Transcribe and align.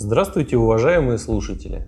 Здравствуйте, 0.00 0.56
уважаемые 0.56 1.18
слушатели! 1.18 1.84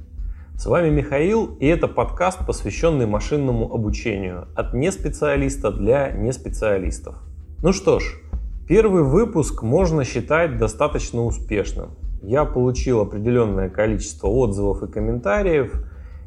С 0.56 0.66
вами 0.66 0.90
Михаил, 0.90 1.54
и 1.60 1.66
это 1.66 1.86
подкаст, 1.86 2.44
посвященный 2.44 3.06
машинному 3.06 3.72
обучению 3.72 4.48
от 4.56 4.74
неспециалиста 4.74 5.70
для 5.70 6.10
неспециалистов. 6.10 7.14
Ну 7.62 7.72
что 7.72 8.00
ж, 8.00 8.20
первый 8.66 9.04
выпуск 9.04 9.62
можно 9.62 10.02
считать 10.02 10.58
достаточно 10.58 11.24
успешным. 11.24 11.90
Я 12.20 12.44
получил 12.44 12.98
определенное 12.98 13.70
количество 13.70 14.26
отзывов 14.26 14.82
и 14.82 14.88
комментариев, 14.88 15.72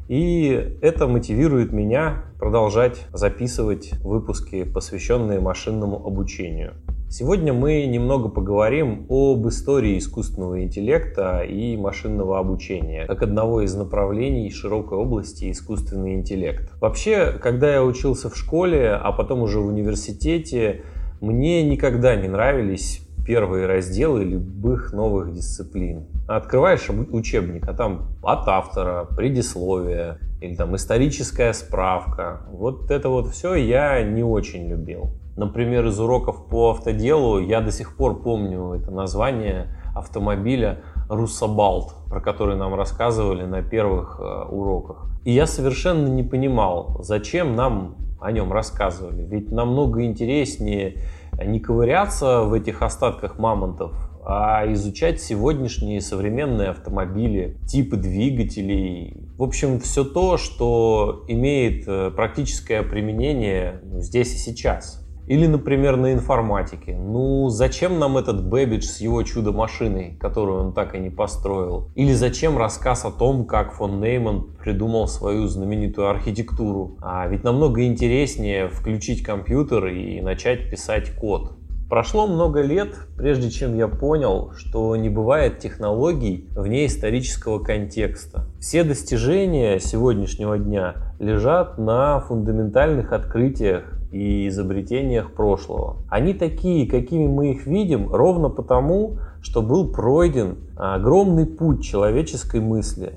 и 0.08 0.78
это 0.80 1.06
мотивирует 1.06 1.74
меня 1.74 2.24
продолжать 2.38 3.06
записывать 3.12 3.92
выпуски, 4.00 4.64
посвященные 4.64 5.38
машинному 5.38 5.96
обучению. 6.06 6.72
Сегодня 7.08 7.52
мы 7.52 7.86
немного 7.86 8.28
поговорим 8.28 9.06
об 9.08 9.46
истории 9.46 9.98
искусственного 9.98 10.64
интеллекта 10.64 11.42
и 11.42 11.76
машинного 11.76 12.40
обучения, 12.40 13.06
как 13.06 13.22
одного 13.22 13.62
из 13.62 13.74
направлений 13.74 14.50
широкой 14.50 14.98
области 14.98 15.50
искусственный 15.50 16.14
интеллект. 16.14 16.72
Вообще, 16.80 17.32
когда 17.40 17.72
я 17.72 17.84
учился 17.84 18.30
в 18.30 18.36
школе, 18.36 18.90
а 18.90 19.12
потом 19.12 19.42
уже 19.42 19.60
в 19.60 19.66
университете, 19.66 20.82
мне 21.20 21.62
никогда 21.62 22.16
не 22.16 22.26
нравились 22.26 23.00
первые 23.24 23.66
разделы 23.66 24.24
любых 24.24 24.92
новых 24.92 25.32
дисциплин. 25.32 26.06
Открываешь 26.28 26.88
учебник, 26.90 27.68
а 27.68 27.74
там 27.74 28.08
от 28.22 28.48
автора, 28.48 29.04
предисловие 29.16 30.18
или 30.40 30.54
там 30.54 30.76
историческая 30.76 31.52
справка. 31.52 32.42
Вот 32.50 32.90
это 32.90 33.08
вот 33.08 33.28
все 33.28 33.54
я 33.54 34.02
не 34.02 34.22
очень 34.22 34.68
любил. 34.68 35.10
Например, 35.36 35.86
из 35.86 35.98
уроков 35.98 36.46
по 36.46 36.70
автоделу 36.70 37.40
я 37.40 37.60
до 37.60 37.72
сих 37.72 37.96
пор 37.96 38.22
помню 38.22 38.74
это 38.74 38.90
название 38.90 39.76
автомобиля 39.94 40.82
Руссобалт, 41.08 41.94
про 42.08 42.20
который 42.20 42.56
нам 42.56 42.74
рассказывали 42.74 43.44
на 43.44 43.62
первых 43.62 44.20
э, 44.20 44.44
уроках. 44.48 45.06
И 45.24 45.32
я 45.32 45.46
совершенно 45.46 46.06
не 46.06 46.22
понимал, 46.22 46.98
зачем 47.02 47.56
нам 47.56 47.96
о 48.20 48.32
нем 48.32 48.52
рассказывали. 48.52 49.22
Ведь 49.22 49.50
намного 49.50 50.04
интереснее 50.04 51.02
не 51.44 51.60
ковыряться 51.60 52.42
в 52.42 52.52
этих 52.52 52.82
остатках 52.82 53.38
мамонтов, 53.38 53.92
а 54.24 54.64
изучать 54.72 55.20
сегодняшние 55.20 56.00
современные 56.00 56.70
автомобили, 56.70 57.58
типы 57.66 57.96
двигателей. 57.96 59.28
В 59.36 59.42
общем, 59.42 59.78
все 59.80 60.04
то, 60.04 60.38
что 60.38 61.24
имеет 61.28 61.84
э, 61.86 62.10
практическое 62.14 62.82
применение 62.82 63.80
ну, 63.84 64.00
здесь 64.00 64.34
и 64.34 64.38
сейчас. 64.38 65.03
Или, 65.26 65.46
например, 65.46 65.96
на 65.96 66.12
информатике. 66.12 66.96
Ну, 66.96 67.48
зачем 67.48 67.98
нам 67.98 68.18
этот 68.18 68.46
Бэбидж 68.46 68.84
с 68.84 69.00
его 69.00 69.22
чудо-машиной, 69.22 70.16
которую 70.20 70.66
он 70.66 70.72
так 70.72 70.94
и 70.94 70.98
не 70.98 71.10
построил? 71.10 71.90
Или 71.94 72.12
зачем 72.12 72.58
рассказ 72.58 73.04
о 73.04 73.10
том, 73.10 73.46
как 73.46 73.72
фон 73.72 74.00
Нейман 74.00 74.54
придумал 74.58 75.08
свою 75.08 75.46
знаменитую 75.46 76.08
архитектуру? 76.08 76.98
А 77.00 77.26
ведь 77.26 77.44
намного 77.44 77.86
интереснее 77.86 78.68
включить 78.68 79.22
компьютер 79.22 79.86
и 79.86 80.20
начать 80.20 80.70
писать 80.70 81.14
код. 81.16 81.52
Прошло 81.88 82.26
много 82.26 82.62
лет, 82.62 82.96
прежде 83.16 83.50
чем 83.50 83.76
я 83.76 83.88
понял, 83.88 84.52
что 84.56 84.96
не 84.96 85.10
бывает 85.10 85.58
технологий 85.58 86.48
вне 86.56 86.86
исторического 86.86 87.58
контекста. 87.58 88.46
Все 88.58 88.84
достижения 88.84 89.78
сегодняшнего 89.78 90.58
дня 90.58 91.14
лежат 91.20 91.78
на 91.78 92.20
фундаментальных 92.20 93.12
открытиях 93.12 93.93
и 94.14 94.46
изобретениях 94.46 95.32
прошлого. 95.32 95.96
Они 96.08 96.34
такие, 96.34 96.88
какими 96.88 97.26
мы 97.26 97.50
их 97.50 97.66
видим, 97.66 98.12
ровно 98.12 98.48
потому, 98.48 99.18
что 99.42 99.60
был 99.60 99.92
пройден 99.92 100.58
огромный 100.76 101.46
путь 101.46 101.82
человеческой 101.82 102.60
мысли. 102.60 103.14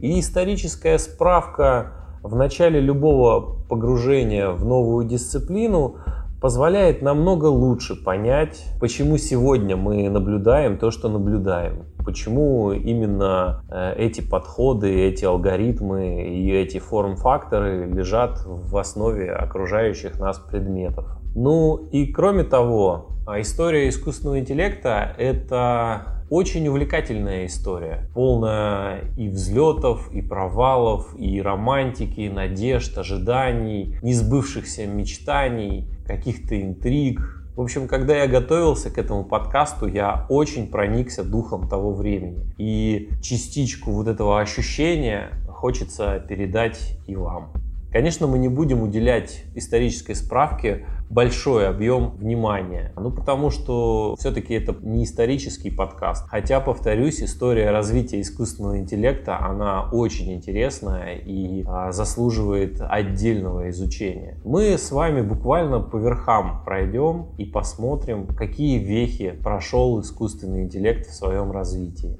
И 0.00 0.18
историческая 0.18 0.98
справка 0.98 1.92
в 2.24 2.34
начале 2.34 2.80
любого 2.80 3.62
погружения 3.68 4.50
в 4.50 4.64
новую 4.64 5.06
дисциплину 5.06 5.94
позволяет 6.40 7.00
намного 7.00 7.46
лучше 7.46 7.94
понять, 7.94 8.64
почему 8.80 9.16
сегодня 9.16 9.76
мы 9.76 10.08
наблюдаем 10.08 10.76
то, 10.76 10.90
что 10.90 11.08
наблюдаем. 11.08 11.84
Почему 12.04 12.72
именно 12.72 13.62
э, 13.70 13.94
эти 13.96 14.20
подходы, 14.20 14.92
эти 15.06 15.24
алгоритмы 15.24 16.24
и 16.28 16.52
эти 16.52 16.78
форм-факторы 16.78 17.86
лежат 17.86 18.42
в 18.44 18.76
основе 18.76 19.30
окружающих 19.30 20.18
нас 20.18 20.38
предметов. 20.38 21.06
Ну 21.34 21.88
и 21.92 22.06
кроме 22.06 22.44
того, 22.44 23.08
а 23.26 23.40
история 23.40 23.88
искусственного 23.88 24.40
интеллекта— 24.40 25.14
это 25.18 26.12
очень 26.32 26.66
увлекательная 26.66 27.44
история, 27.44 28.08
полная 28.14 29.02
и 29.18 29.28
взлетов, 29.28 30.10
и 30.12 30.22
провалов, 30.22 31.14
и 31.18 31.42
романтики, 31.42 32.30
надежд, 32.32 32.96
ожиданий, 32.96 33.98
несбывшихся 34.02 34.86
мечтаний, 34.86 35.86
каких-то 36.06 36.58
интриг, 36.58 37.41
в 37.54 37.60
общем, 37.60 37.86
когда 37.86 38.16
я 38.16 38.26
готовился 38.26 38.90
к 38.90 38.96
этому 38.96 39.24
подкасту, 39.24 39.86
я 39.86 40.26
очень 40.30 40.70
проникся 40.70 41.22
духом 41.22 41.68
того 41.68 41.92
времени. 41.92 42.54
И 42.56 43.10
частичку 43.20 43.92
вот 43.92 44.08
этого 44.08 44.40
ощущения 44.40 45.30
хочется 45.48 46.18
передать 46.26 46.96
и 47.06 47.14
вам. 47.14 47.52
Конечно, 47.92 48.26
мы 48.26 48.38
не 48.38 48.48
будем 48.48 48.82
уделять 48.82 49.44
исторической 49.54 50.14
справке 50.14 50.86
большой 51.10 51.68
объем 51.68 52.16
внимания. 52.16 52.90
Ну, 52.96 53.10
потому 53.10 53.50
что 53.50 54.16
все-таки 54.18 54.54
это 54.54 54.74
не 54.80 55.04
исторический 55.04 55.70
подкаст. 55.70 56.26
Хотя, 56.26 56.58
повторюсь, 56.60 57.22
история 57.22 57.70
развития 57.70 58.22
искусственного 58.22 58.78
интеллекта, 58.78 59.38
она 59.38 59.90
очень 59.92 60.32
интересная 60.32 61.16
и 61.16 61.64
а, 61.68 61.92
заслуживает 61.92 62.80
отдельного 62.80 63.68
изучения. 63.68 64.38
Мы 64.42 64.78
с 64.78 64.90
вами 64.90 65.20
буквально 65.20 65.80
по 65.80 65.98
верхам 65.98 66.62
пройдем 66.64 67.26
и 67.36 67.44
посмотрим, 67.44 68.26
какие 68.26 68.78
вехи 68.78 69.32
прошел 69.32 70.00
искусственный 70.00 70.62
интеллект 70.62 71.06
в 71.06 71.14
своем 71.14 71.52
развитии. 71.52 72.18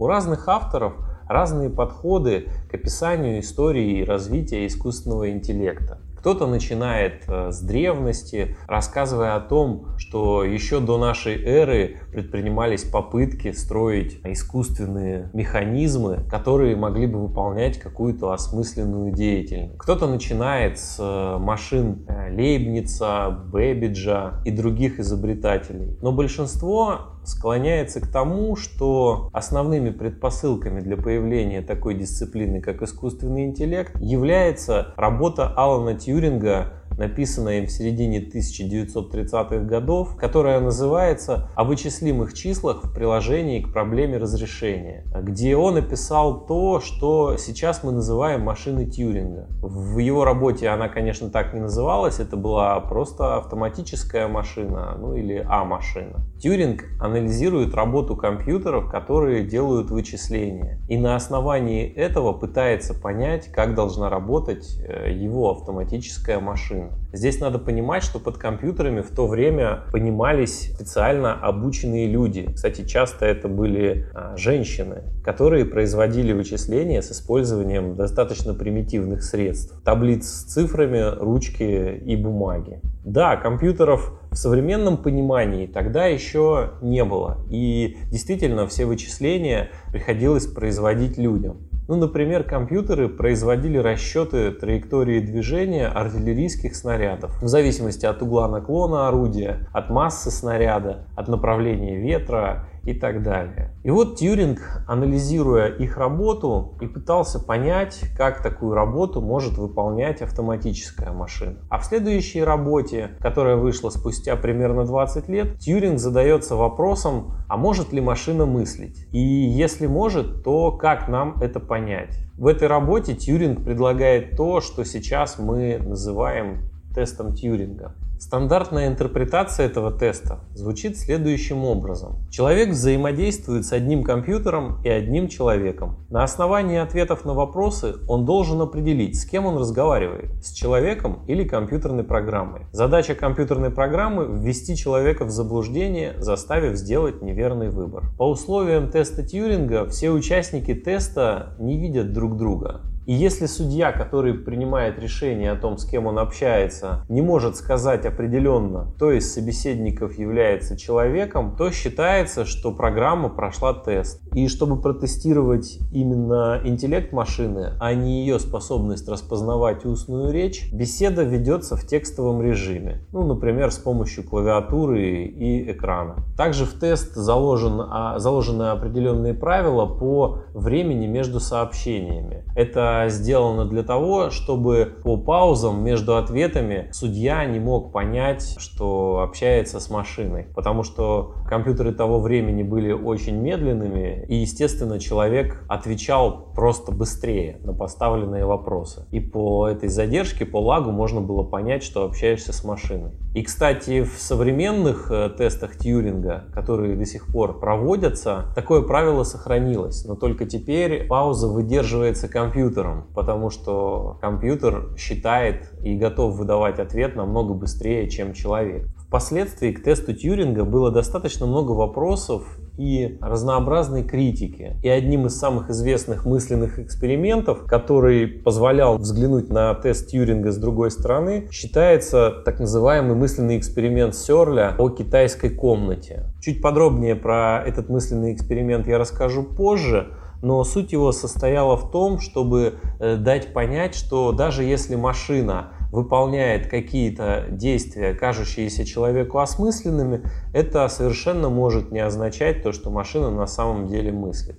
У 0.00 0.08
разных 0.08 0.48
авторов 0.48 0.94
разные 1.28 1.70
подходы 1.70 2.48
к 2.70 2.74
описанию 2.74 3.40
истории 3.40 4.00
и 4.00 4.04
развития 4.04 4.66
искусственного 4.66 5.30
интеллекта. 5.30 5.98
Кто-то 6.26 6.48
начинает 6.48 7.22
э, 7.28 7.52
с 7.52 7.60
древности, 7.60 8.56
рассказывая 8.66 9.36
о 9.36 9.40
том, 9.40 9.86
что 9.96 10.42
еще 10.42 10.80
до 10.80 10.98
нашей 10.98 11.40
эры 11.40 11.98
предпринимались 12.10 12.82
попытки 12.82 13.52
строить 13.52 14.18
искусственные 14.24 15.30
механизмы, 15.34 16.24
которые 16.28 16.74
могли 16.74 17.06
бы 17.06 17.20
выполнять 17.20 17.78
какую-то 17.78 18.32
осмысленную 18.32 19.12
деятельность. 19.12 19.78
Кто-то 19.78 20.08
начинает 20.08 20.80
с 20.80 20.96
э, 20.98 21.38
машин 21.38 22.04
э, 22.08 22.34
Лейбница, 22.34 23.30
Бэбиджа 23.30 24.40
и 24.44 24.50
других 24.50 24.98
изобретателей. 24.98 25.96
Но 26.02 26.10
большинство 26.10 27.15
склоняется 27.26 28.00
к 28.00 28.06
тому, 28.06 28.56
что 28.56 29.30
основными 29.32 29.90
предпосылками 29.90 30.80
для 30.80 30.96
появления 30.96 31.60
такой 31.60 31.94
дисциплины, 31.94 32.60
как 32.60 32.82
искусственный 32.82 33.44
интеллект, 33.44 33.92
является 34.00 34.94
работа 34.96 35.48
Алана 35.48 35.94
Тьюринга 35.94 36.75
написанная 36.98 37.58
им 37.58 37.66
в 37.66 37.70
середине 37.70 38.20
1930-х 38.20 39.58
годов, 39.64 40.16
которая 40.16 40.60
называется 40.60 41.50
«О 41.54 41.64
вычислимых 41.64 42.34
числах 42.34 42.84
в 42.84 42.94
приложении 42.94 43.60
к 43.60 43.72
проблеме 43.72 44.18
разрешения», 44.18 45.04
где 45.22 45.56
он 45.56 45.76
описал 45.76 46.46
то, 46.46 46.80
что 46.80 47.36
сейчас 47.36 47.82
мы 47.82 47.92
называем 47.92 48.42
машиной 48.42 48.86
Тьюринга. 48.86 49.46
В 49.60 49.98
его 49.98 50.24
работе 50.24 50.68
она, 50.68 50.88
конечно, 50.88 51.30
так 51.30 51.54
не 51.54 51.60
называлась, 51.60 52.20
это 52.20 52.36
была 52.36 52.78
просто 52.80 53.36
автоматическая 53.36 54.28
машина, 54.28 54.96
ну 54.98 55.14
или 55.14 55.44
А-машина. 55.48 56.20
Тьюринг 56.40 56.84
анализирует 57.00 57.74
работу 57.74 58.16
компьютеров, 58.16 58.90
которые 58.90 59.44
делают 59.44 59.90
вычисления, 59.90 60.80
и 60.88 60.98
на 60.98 61.16
основании 61.16 61.86
этого 61.86 62.32
пытается 62.32 62.94
понять, 62.94 63.50
как 63.52 63.74
должна 63.74 64.10
работать 64.10 64.78
э, 64.80 65.12
его 65.12 65.50
автоматическая 65.50 66.40
машина. 66.40 66.85
Здесь 67.12 67.40
надо 67.40 67.58
понимать, 67.58 68.02
что 68.02 68.18
под 68.18 68.36
компьютерами 68.36 69.00
в 69.00 69.10
то 69.10 69.26
время 69.26 69.84
понимались 69.92 70.72
специально 70.74 71.34
обученные 71.34 72.06
люди. 72.06 72.48
Кстати, 72.54 72.84
часто 72.86 73.24
это 73.26 73.48
были 73.48 74.06
а, 74.14 74.36
женщины, 74.36 75.02
которые 75.24 75.64
производили 75.64 76.32
вычисления 76.32 77.02
с 77.02 77.12
использованием 77.12 77.94
достаточно 77.94 78.54
примитивных 78.54 79.22
средств. 79.22 79.80
Таблиц 79.84 80.26
с 80.26 80.42
цифрами, 80.44 81.14
ручки 81.18 81.96
и 81.96 82.16
бумаги. 82.16 82.80
Да, 83.04 83.36
компьютеров 83.36 84.18
в 84.32 84.36
современном 84.36 84.96
понимании 84.96 85.66
тогда 85.66 86.06
еще 86.06 86.72
не 86.82 87.04
было. 87.04 87.38
И 87.48 87.96
действительно 88.10 88.66
все 88.66 88.84
вычисления 88.84 89.70
приходилось 89.92 90.46
производить 90.46 91.16
людям. 91.16 91.58
Ну, 91.88 91.94
например, 91.94 92.42
компьютеры 92.42 93.08
производили 93.08 93.78
расчеты 93.78 94.50
траектории 94.50 95.20
движения 95.20 95.86
артиллерийских 95.86 96.74
снарядов 96.74 97.40
в 97.40 97.46
зависимости 97.46 98.04
от 98.04 98.22
угла 98.22 98.48
наклона 98.48 99.06
орудия, 99.06 99.68
от 99.72 99.88
массы 99.88 100.32
снаряда, 100.32 101.06
от 101.14 101.28
направления 101.28 101.96
ветра 101.96 102.68
и 102.86 102.94
так 102.94 103.22
далее. 103.22 103.72
И 103.82 103.90
вот 103.90 104.16
Тьюринг, 104.16 104.60
анализируя 104.86 105.66
их 105.66 105.98
работу, 105.98 106.74
и 106.80 106.86
пытался 106.86 107.40
понять, 107.40 108.00
как 108.16 108.42
такую 108.42 108.74
работу 108.74 109.20
может 109.20 109.58
выполнять 109.58 110.22
автоматическая 110.22 111.12
машина. 111.12 111.56
А 111.68 111.78
в 111.78 111.84
следующей 111.84 112.42
работе, 112.42 113.10
которая 113.20 113.56
вышла 113.56 113.90
спустя 113.90 114.36
примерно 114.36 114.84
20 114.84 115.28
лет, 115.28 115.58
Тьюринг 115.58 115.98
задается 115.98 116.54
вопросом, 116.54 117.32
а 117.48 117.56
может 117.56 117.92
ли 117.92 118.00
машина 118.00 118.46
мыслить? 118.46 119.08
И 119.12 119.18
если 119.18 119.86
может, 119.86 120.44
то 120.44 120.70
как 120.72 121.08
нам 121.08 121.42
это 121.42 121.58
понять? 121.58 122.18
В 122.38 122.46
этой 122.46 122.68
работе 122.68 123.14
Тьюринг 123.14 123.64
предлагает 123.64 124.36
то, 124.36 124.60
что 124.60 124.84
сейчас 124.84 125.38
мы 125.38 125.78
называем 125.78 126.68
тестом 126.94 127.34
Тьюринга. 127.34 127.94
Стандартная 128.18 128.88
интерпретация 128.88 129.66
этого 129.66 129.92
теста 129.92 130.40
звучит 130.54 130.96
следующим 130.96 131.64
образом. 131.64 132.26
Человек 132.30 132.70
взаимодействует 132.70 133.66
с 133.66 133.72
одним 133.72 134.02
компьютером 134.02 134.82
и 134.82 134.88
одним 134.88 135.28
человеком. 135.28 135.98
На 136.08 136.24
основании 136.24 136.78
ответов 136.78 137.26
на 137.26 137.34
вопросы 137.34 137.96
он 138.08 138.24
должен 138.24 138.60
определить, 138.62 139.20
с 139.20 139.26
кем 139.26 139.44
он 139.44 139.58
разговаривает, 139.58 140.32
с 140.42 140.52
человеком 140.52 141.24
или 141.26 141.44
компьютерной 141.44 142.04
программой. 142.04 142.62
Задача 142.72 143.14
компьютерной 143.14 143.70
программы– 143.70 144.24
ввести 144.40 144.76
человека 144.76 145.26
в 145.26 145.30
заблуждение, 145.30 146.14
заставив 146.18 146.76
сделать 146.76 147.20
неверный 147.20 147.68
выбор. 147.68 148.04
По 148.16 148.28
условиям 148.28 148.90
теста 148.90 149.22
Тьюринга 149.22 149.86
все 149.86 150.10
участники 150.10 150.74
теста 150.74 151.54
не 151.58 151.78
видят 151.78 152.14
друг 152.14 152.38
друга. 152.38 152.80
И 153.06 153.12
если 153.12 153.46
судья, 153.46 153.92
который 153.92 154.34
принимает 154.34 154.98
решение 154.98 155.52
о 155.52 155.56
том, 155.56 155.78
с 155.78 155.84
кем 155.84 156.06
он 156.06 156.18
общается, 156.18 157.04
не 157.08 157.22
может 157.22 157.54
сказать 157.54 158.04
определенно, 158.04 158.92
кто 158.96 159.12
из 159.12 159.32
собеседников 159.32 160.18
является 160.18 160.76
человеком, 160.76 161.54
то 161.56 161.70
считается, 161.70 162.44
что 162.44 162.72
программа 162.72 163.28
прошла 163.28 163.74
тест. 163.74 164.20
И 164.34 164.48
чтобы 164.48 164.80
протестировать 164.80 165.78
именно 165.92 166.60
интеллект 166.64 167.12
машины, 167.12 167.74
а 167.78 167.94
не 167.94 168.22
ее 168.22 168.40
способность 168.40 169.08
распознавать 169.08 169.84
устную 169.84 170.32
речь, 170.32 170.72
беседа 170.72 171.22
ведется 171.22 171.76
в 171.76 171.86
текстовом 171.86 172.42
режиме. 172.42 173.06
Ну, 173.12 173.24
например, 173.24 173.70
с 173.70 173.78
помощью 173.78 174.24
клавиатуры 174.24 175.26
и 175.26 175.70
экрана. 175.70 176.16
Также 176.36 176.64
в 176.64 176.76
тест 176.78 177.14
заложен, 177.14 177.80
а, 177.88 178.18
заложены 178.18 178.64
определенные 178.64 179.34
правила 179.34 179.86
по 179.86 180.40
времени 180.54 181.06
между 181.06 181.38
сообщениями. 181.38 182.44
Это 182.56 182.95
сделано 183.08 183.64
для 183.64 183.82
того, 183.82 184.30
чтобы 184.30 184.96
по 185.02 185.16
паузам 185.16 185.82
между 185.82 186.16
ответами 186.16 186.88
судья 186.92 187.44
не 187.44 187.60
мог 187.60 187.92
понять, 187.92 188.56
что 188.58 189.20
общается 189.20 189.80
с 189.80 189.90
машиной. 189.90 190.46
Потому 190.54 190.82
что 190.82 191.34
компьютеры 191.48 191.92
того 191.92 192.20
времени 192.20 192.62
были 192.62 192.92
очень 192.92 193.36
медленными, 193.36 194.24
и, 194.28 194.36
естественно, 194.36 194.98
человек 194.98 195.64
отвечал 195.68 196.52
просто 196.54 196.92
быстрее 196.92 197.58
на 197.62 197.72
поставленные 197.72 198.44
вопросы. 198.44 199.06
И 199.10 199.20
по 199.20 199.68
этой 199.68 199.88
задержке, 199.88 200.44
по 200.46 200.58
лагу 200.58 200.90
можно 200.90 201.20
было 201.20 201.42
понять, 201.42 201.82
что 201.82 202.04
общаешься 202.04 202.52
с 202.52 202.64
машиной. 202.64 203.12
И, 203.34 203.42
кстати, 203.42 204.02
в 204.02 204.18
современных 204.18 205.10
э, 205.10 205.28
тестах 205.36 205.76
Тьюринга, 205.76 206.44
которые 206.54 206.96
до 206.96 207.04
сих 207.04 207.26
пор 207.26 207.60
проводятся, 207.60 208.46
такое 208.54 208.80
правило 208.80 209.24
сохранилось. 209.24 210.04
Но 210.06 210.14
только 210.14 210.46
теперь 210.46 211.06
пауза 211.06 211.48
выдерживается 211.48 212.28
компьютером 212.28 212.85
компьютером, 212.86 213.06
потому 213.14 213.50
что 213.50 214.18
компьютер 214.20 214.88
считает 214.96 215.72
и 215.82 215.96
готов 215.96 216.36
выдавать 216.36 216.78
ответ 216.78 217.16
намного 217.16 217.54
быстрее, 217.54 218.08
чем 218.08 218.32
человек. 218.32 218.86
Впоследствии 219.06 219.72
к 219.72 219.82
тесту 219.82 220.14
Тьюринга 220.14 220.64
было 220.64 220.90
достаточно 220.90 221.46
много 221.46 221.72
вопросов 221.72 222.58
и 222.76 223.16
разнообразной 223.20 224.02
критики. 224.02 224.76
И 224.82 224.88
одним 224.88 225.26
из 225.26 225.38
самых 225.38 225.70
известных 225.70 226.26
мысленных 226.26 226.78
экспериментов, 226.78 227.64
который 227.66 228.26
позволял 228.26 228.98
взглянуть 228.98 229.48
на 229.48 229.72
тест 229.74 230.08
Тьюринга 230.08 230.50
с 230.50 230.58
другой 230.58 230.90
стороны, 230.90 231.48
считается 231.50 232.42
так 232.44 232.58
называемый 232.60 233.14
мысленный 233.14 233.58
эксперимент 233.58 234.14
Сёрля 234.14 234.74
о 234.76 234.90
китайской 234.90 235.50
комнате. 235.50 236.24
Чуть 236.42 236.60
подробнее 236.60 237.14
про 237.14 237.62
этот 237.64 237.88
мысленный 237.88 238.34
эксперимент 238.34 238.86
я 238.86 238.98
расскажу 238.98 239.44
позже, 239.44 240.08
но 240.42 240.62
суть 240.64 240.92
его 240.92 241.12
состояла 241.12 241.76
в 241.76 241.90
том, 241.90 242.20
чтобы 242.20 242.78
э, 242.98 243.16
дать 243.16 243.52
понять, 243.52 243.94
что 243.94 244.32
даже 244.32 244.64
если 244.64 244.96
машина 244.96 245.72
выполняет 245.92 246.68
какие-то 246.68 247.46
действия, 247.50 248.14
кажущиеся 248.14 248.84
человеку 248.84 249.38
осмысленными, 249.38 250.28
это 250.52 250.88
совершенно 250.88 251.48
может 251.48 251.92
не 251.92 252.00
означать 252.00 252.62
то, 252.62 252.72
что 252.72 252.90
машина 252.90 253.30
на 253.30 253.46
самом 253.46 253.86
деле 253.86 254.12
мыслит. 254.12 254.58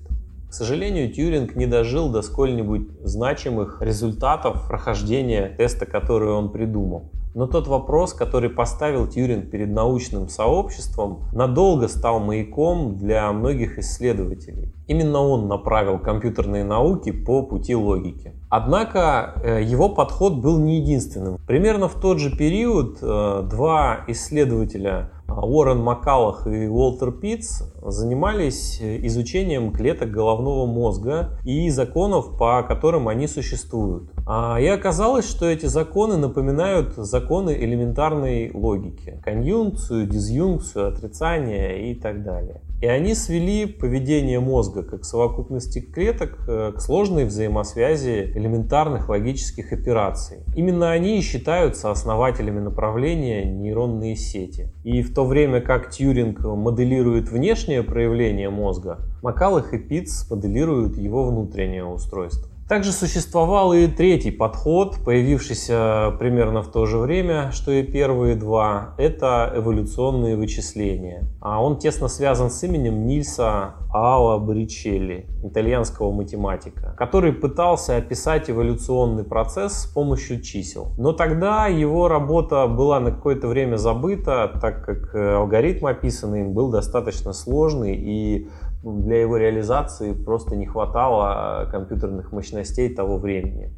К 0.50 0.54
сожалению, 0.54 1.12
Тьюринг 1.12 1.56
не 1.56 1.66
дожил 1.66 2.10
до 2.10 2.22
сколь-нибудь 2.22 2.88
значимых 3.02 3.82
результатов 3.82 4.68
прохождения 4.68 5.54
теста, 5.58 5.86
который 5.86 6.30
он 6.30 6.52
придумал. 6.52 7.12
Но 7.38 7.46
тот 7.46 7.68
вопрос, 7.68 8.14
который 8.14 8.50
поставил 8.50 9.06
Тьюринг 9.06 9.52
перед 9.52 9.70
научным 9.70 10.28
сообществом, 10.28 11.26
надолго 11.32 11.88
стал 11.88 12.20
маяком 12.20 12.98
для 12.98 13.32
многих 13.32 13.78
исследователей. 13.78 14.74
Именно 14.88 15.20
он 15.20 15.48
направил 15.48 16.00
компьютерные 16.00 16.64
науки 16.64 17.12
по 17.12 17.44
пути 17.44 17.76
логики. 17.76 18.34
Однако 18.50 19.40
э, 19.44 19.62
его 19.62 19.90
подход 19.90 20.38
был 20.38 20.58
не 20.58 20.80
единственным. 20.80 21.38
Примерно 21.46 21.88
в 21.88 22.02
тот 22.02 22.18
же 22.18 22.36
период 22.36 22.98
э, 23.04 23.48
два 23.48 24.00
исследователя 24.08 25.12
Уоррен 25.30 25.80
Маккалах 25.80 26.48
и 26.48 26.68
Уолтер 26.68 27.12
Питц 27.12 27.62
занимались 27.82 28.82
изучением 28.82 29.72
клеток 29.72 30.12
головного 30.12 30.66
мозга 30.66 31.40
и 31.44 31.70
законов, 31.70 32.38
по 32.38 32.64
которым 32.64 33.08
они 33.08 33.28
существуют. 33.28 34.12
А, 34.26 34.58
и 34.60 34.66
оказалось, 34.68 35.30
что 35.30 35.46
эти 35.46 35.66
законы 35.66 36.18
напоминают 36.18 36.96
законы 36.96 37.52
элементарной 37.52 38.52
логики. 38.54 39.22
Конъюнкцию, 39.24 40.08
дизъюнкцию, 40.08 40.88
отрицание 40.88 41.92
и 41.92 41.96
так 41.96 42.24
далее. 42.24 42.62
И 42.80 42.86
они 42.86 43.16
свели 43.16 43.66
поведение 43.66 44.40
мозга 44.40 44.84
как 44.84 45.04
совокупности 45.04 45.80
клеток 45.80 46.38
э, 46.48 46.74
к 46.76 46.80
сложной 46.80 47.26
взаимосвязи 47.26 48.32
элементарных 48.36 49.10
логических 49.10 49.74
операций. 49.74 50.44
Именно 50.56 50.92
они 50.92 51.18
и 51.18 51.22
считаются 51.22 51.90
основателями 51.90 52.60
направления 52.60 53.46
нейронные 53.46 54.16
сети. 54.16 54.72
И 54.84 55.02
в 55.02 55.14
то 55.14 55.26
время 55.26 55.60
как 55.62 55.90
Тьюринг 55.90 56.40
моделирует 56.42 57.30
внешнее 57.30 57.82
проявление 57.82 58.52
мозга, 58.52 59.00
Макалых 59.24 59.74
и 59.74 59.80
Питц 59.80 60.30
моделируют 60.30 60.98
его 60.98 61.26
внутреннее 61.26 61.84
устройство. 61.84 62.57
Также 62.68 62.92
существовал 62.92 63.72
и 63.72 63.88
третий 63.88 64.30
подход, 64.30 64.98
появившийся 65.06 66.14
примерно 66.20 66.62
в 66.62 66.68
то 66.68 66.86
же 66.86 66.98
время, 66.98 67.52
что 67.54 67.72
и 67.72 67.82
первые 67.82 68.36
два. 68.36 68.94
Это 68.98 69.54
эволюционные 69.56 70.36
вычисления. 70.36 71.24
А 71.40 71.64
он 71.64 71.78
тесно 71.78 72.10
связан 72.10 72.50
с 72.50 72.62
именем 72.64 73.06
Нильса 73.06 73.76
Аала 73.94 74.38
Боричелли, 74.38 75.28
итальянского 75.46 76.12
математика, 76.12 76.94
который 76.98 77.32
пытался 77.32 77.96
описать 77.96 78.50
эволюционный 78.50 79.24
процесс 79.24 79.84
с 79.84 79.86
помощью 79.86 80.42
чисел. 80.42 80.92
Но 80.98 81.14
тогда 81.14 81.68
его 81.68 82.10
работа 82.10 82.68
была 82.68 83.00
на 83.00 83.12
какое-то 83.12 83.48
время 83.48 83.78
забыта, 83.78 84.52
так 84.62 84.84
как 84.84 85.16
алгоритм 85.16 85.86
описанный 85.86 86.42
им 86.42 86.54
был 86.54 86.70
достаточно 86.70 87.32
сложный 87.32 87.96
и 87.96 88.50
для 88.84 89.22
его 89.22 89.38
реализации 89.38 90.14
просто 90.14 90.56
не 90.56 90.66
хватало 90.66 91.68
компьютерных 91.72 92.32
мощностей 92.32 92.94
того 92.94 93.18
времени. 93.18 93.74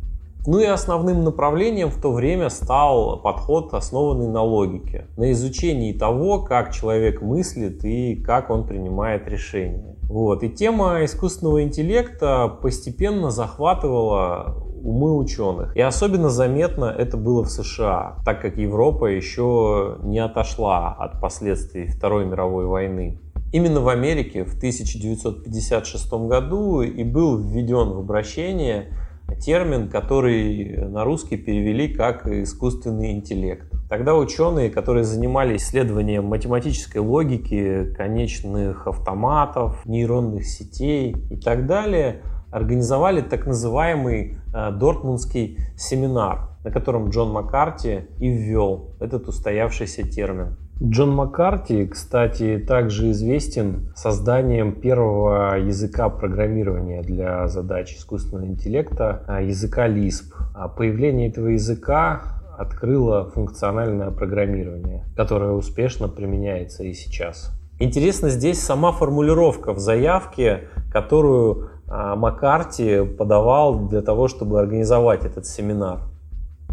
Ну 0.48 0.60
и 0.60 0.66
основным 0.66 1.24
направлением 1.26 1.90
в 1.90 2.02
то 2.02 2.14
время 2.14 2.50
стал 2.50 3.22
подход, 3.22 3.74
основанный 3.74 4.30
на 4.30 4.42
логике, 4.42 5.08
на 5.18 5.32
изучении 5.34 5.92
того, 5.92 6.42
как 6.42 6.72
человек 6.74 7.22
мыслит 7.22 7.84
и 7.84 8.16
как 8.16 8.50
он 8.50 8.66
принимает 8.66 9.28
решения. 9.28 9.98
Вот. 10.04 10.42
И 10.44 10.50
тема 10.50 11.04
искусственного 11.04 11.64
интеллекта 11.64 12.48
постепенно 12.48 13.32
захватывала 13.32 14.56
умы 14.82 15.18
ученых. 15.18 15.76
И 15.76 15.82
особенно 15.82 16.30
заметно 16.30 16.86
это 16.86 17.18
было 17.18 17.44
в 17.44 17.50
США, 17.50 18.18
так 18.26 18.42
как 18.42 18.58
Европа 18.58 19.06
еще 19.06 19.98
не 20.04 20.20
отошла 20.20 20.96
от 20.98 21.20
последствий 21.20 21.88
Второй 21.88 22.26
мировой 22.26 22.66
войны. 22.66 23.20
Именно 23.52 23.82
в 23.82 23.90
Америке 23.90 24.44
в 24.44 24.56
1956 24.56 26.14
году 26.28 26.82
и 26.82 27.04
был 27.04 27.38
введен 27.40 27.90
в 27.90 28.00
обращение 28.00 28.94
термин, 29.40 29.90
который 29.90 30.78
на 30.88 31.04
русский 31.04 31.38
перевели 31.38 31.94
как 31.94 32.28
искусственный 32.28 33.12
интеллект. 33.12 33.72
Тогда 33.90 34.16
ученые, 34.16 34.70
которые 34.70 35.04
занимались 35.04 35.64
исследованием 35.64 36.26
математической 36.26 37.00
логики, 37.00 37.92
конечных 37.96 38.86
автоматов, 38.86 39.84
нейронных 39.86 40.46
сетей 40.46 41.16
и 41.32 41.38
так 41.38 41.66
далее, 41.66 42.22
организовали 42.52 43.22
так 43.22 43.48
называемый 43.48 44.38
э, 44.54 44.72
Дортмундский 44.72 45.60
семинар, 45.76 46.50
на 46.64 46.72
котором 46.72 47.10
Джон 47.10 47.32
Маккарти 47.32 48.08
и 48.20 48.30
ввел 48.30 48.96
этот 49.00 49.28
устоявшийся 49.28 50.04
термин. 50.04 50.58
Джон 50.82 51.12
Маккарти, 51.12 51.86
кстати, 51.88 52.58
также 52.66 53.12
известен 53.12 53.92
созданием 53.98 54.72
первого 54.72 55.56
языка 55.58 56.08
программирования 56.08 57.02
для 57.02 57.50
задач 57.50 57.98
искусственного 57.98 58.46
интеллекта, 58.46 59.24
а, 59.28 59.42
языка 59.42 59.90
Lisp. 59.90 60.34
А 60.56 60.70
появление 60.70 61.28
этого 61.28 61.48
языка 61.48 62.42
открыло 62.58 63.30
функциональное 63.30 64.12
программирование, 64.12 65.04
которое 65.18 65.52
успешно 65.52 66.08
применяется 66.08 66.86
и 66.86 66.94
сейчас. 66.94 67.52
Интересно 67.78 68.30
здесь 68.30 68.62
сама 68.62 68.94
формулировка 68.94 69.74
в 69.74 69.80
заявке, 69.80 70.70
которую 70.94 71.72
а, 71.90 72.16
Маккарти 72.16 73.04
подавал 73.04 73.88
для 73.90 74.02
того, 74.02 74.30
чтобы 74.30 74.62
организовать 74.62 75.26
этот 75.26 75.46
семинар. 75.46 76.09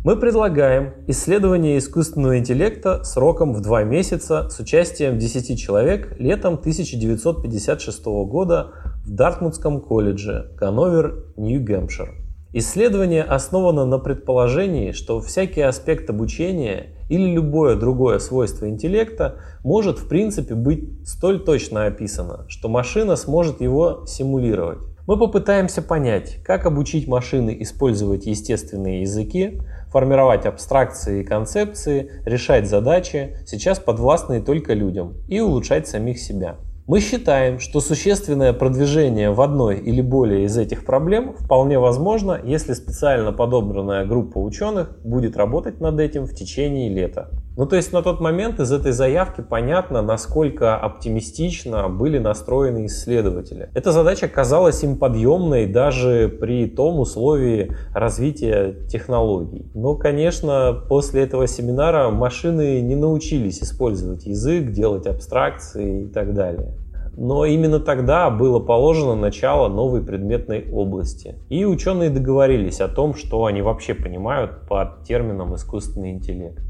Мы 0.07 0.15
предлагаем 0.15 0.93
исследование 1.09 1.79
искусственного 1.79 2.39
интеллекта 2.39 3.03
сроком 3.03 3.53
в 3.53 3.61
два 3.61 3.83
месяца 3.83 4.49
с 4.49 4.61
участием 4.61 5.19
10 5.19 5.59
человек 5.59 6.15
летом 6.21 6.55
1956 6.55 8.05
года 8.05 8.71
в 9.05 9.11
Дартмутском 9.11 9.81
колледже 9.81 10.53
Ганновер, 10.57 11.25
Нью-Гэмпшир. 11.37 12.15
Исследование 12.53 13.25
основано 13.25 13.85
на 13.85 13.99
предположении, 13.99 14.93
что 14.93 15.21
всякий 15.21 15.63
аспект 15.63 16.09
обучения 16.09 16.95
или 17.09 17.29
любое 17.33 17.75
другое 17.75 18.21
свойство 18.21 18.69
интеллекта 18.69 19.41
может 19.65 19.99
в 19.99 20.07
принципе 20.07 20.55
быть 20.55 21.05
столь 21.05 21.43
точно 21.43 21.87
описано, 21.87 22.45
что 22.47 22.69
машина 22.69 23.17
сможет 23.17 23.61
его 23.61 24.05
симулировать. 24.07 24.87
Мы 25.07 25.17
попытаемся 25.17 25.83
понять, 25.83 26.39
как 26.43 26.67
обучить 26.67 27.07
машины 27.07 27.57
использовать 27.61 28.27
естественные 28.27 29.03
языки, 29.03 29.61
формировать 29.97 30.45
абстракции 30.45 31.23
и 31.23 31.25
концепции, 31.25 32.11
решать 32.27 32.69
задачи, 32.69 33.39
сейчас 33.47 33.79
подвластные 33.79 34.43
только 34.43 34.75
людям, 34.75 35.15
и 35.27 35.41
улучшать 35.41 35.89
самих 35.89 36.19
себя. 36.19 36.57
Мы 36.87 37.01
считаем, 37.01 37.59
что 37.61 37.81
существенное 37.81 38.53
продвижение 38.53 39.31
в 39.31 39.41
одной 39.41 39.79
или 39.79 40.03
более 40.03 40.45
из 40.45 40.59
этих 40.59 40.85
проблем 40.85 41.35
вполне 41.39 41.79
возможно, 41.79 42.39
если 42.45 42.75
специально 42.75 43.33
подобранная 43.33 44.05
группа 44.05 44.37
ученых 44.37 44.99
будет 45.03 45.35
работать 45.35 45.81
над 45.81 45.99
этим 45.99 46.27
в 46.27 46.35
течение 46.35 46.91
лета. 46.91 47.31
Ну, 47.57 47.65
то 47.65 47.77
есть 47.77 47.91
на 47.93 48.03
тот 48.03 48.21
момент 48.21 48.61
из 48.61 48.71
этой 48.71 48.93
заявки 48.93 49.41
понятно, 49.41 50.03
насколько 50.03 50.77
оптимистично 50.77 51.89
были 51.89 52.19
настроены 52.19 52.85
исследователи. 52.85 53.71
Эта 53.73 53.93
задача 53.93 54.29
казалась 54.29 54.85
им 54.85 54.99
подъемной 54.99 55.67
даже 55.67 56.29
при 56.29 56.67
том 56.67 57.01
условии 57.01 57.75
развития 57.95 58.75
технологий. 58.89 59.71
Но, 59.75 59.95
конечно, 59.95 60.83
после 60.87 61.23
этого 61.23 61.47
семинара 61.47 62.11
машины 62.11 62.83
не 62.83 62.95
научились 62.95 63.63
использовать 63.63 64.27
язык, 64.27 64.71
делать 64.73 65.07
абстракции 65.07 66.05
и 66.05 66.09
так 66.09 66.35
далее. 66.35 66.75
Но 67.17 67.47
именно 67.47 67.81
тогда 67.81 68.29
было 68.29 68.61
положено 68.61 69.15
начало 69.15 69.69
новой 69.69 70.03
предметной 70.03 70.71
области. 70.71 71.37
И 71.49 71.65
ученые 71.65 72.11
договорились 72.11 72.83
о 72.83 72.89
том, 72.89 73.15
что 73.15 73.47
они 73.47 73.63
вообще 73.63 73.95
понимают 73.95 74.69
под 74.69 75.05
термином 75.05 75.55
искусственный 75.55 76.11
интеллект. 76.11 76.66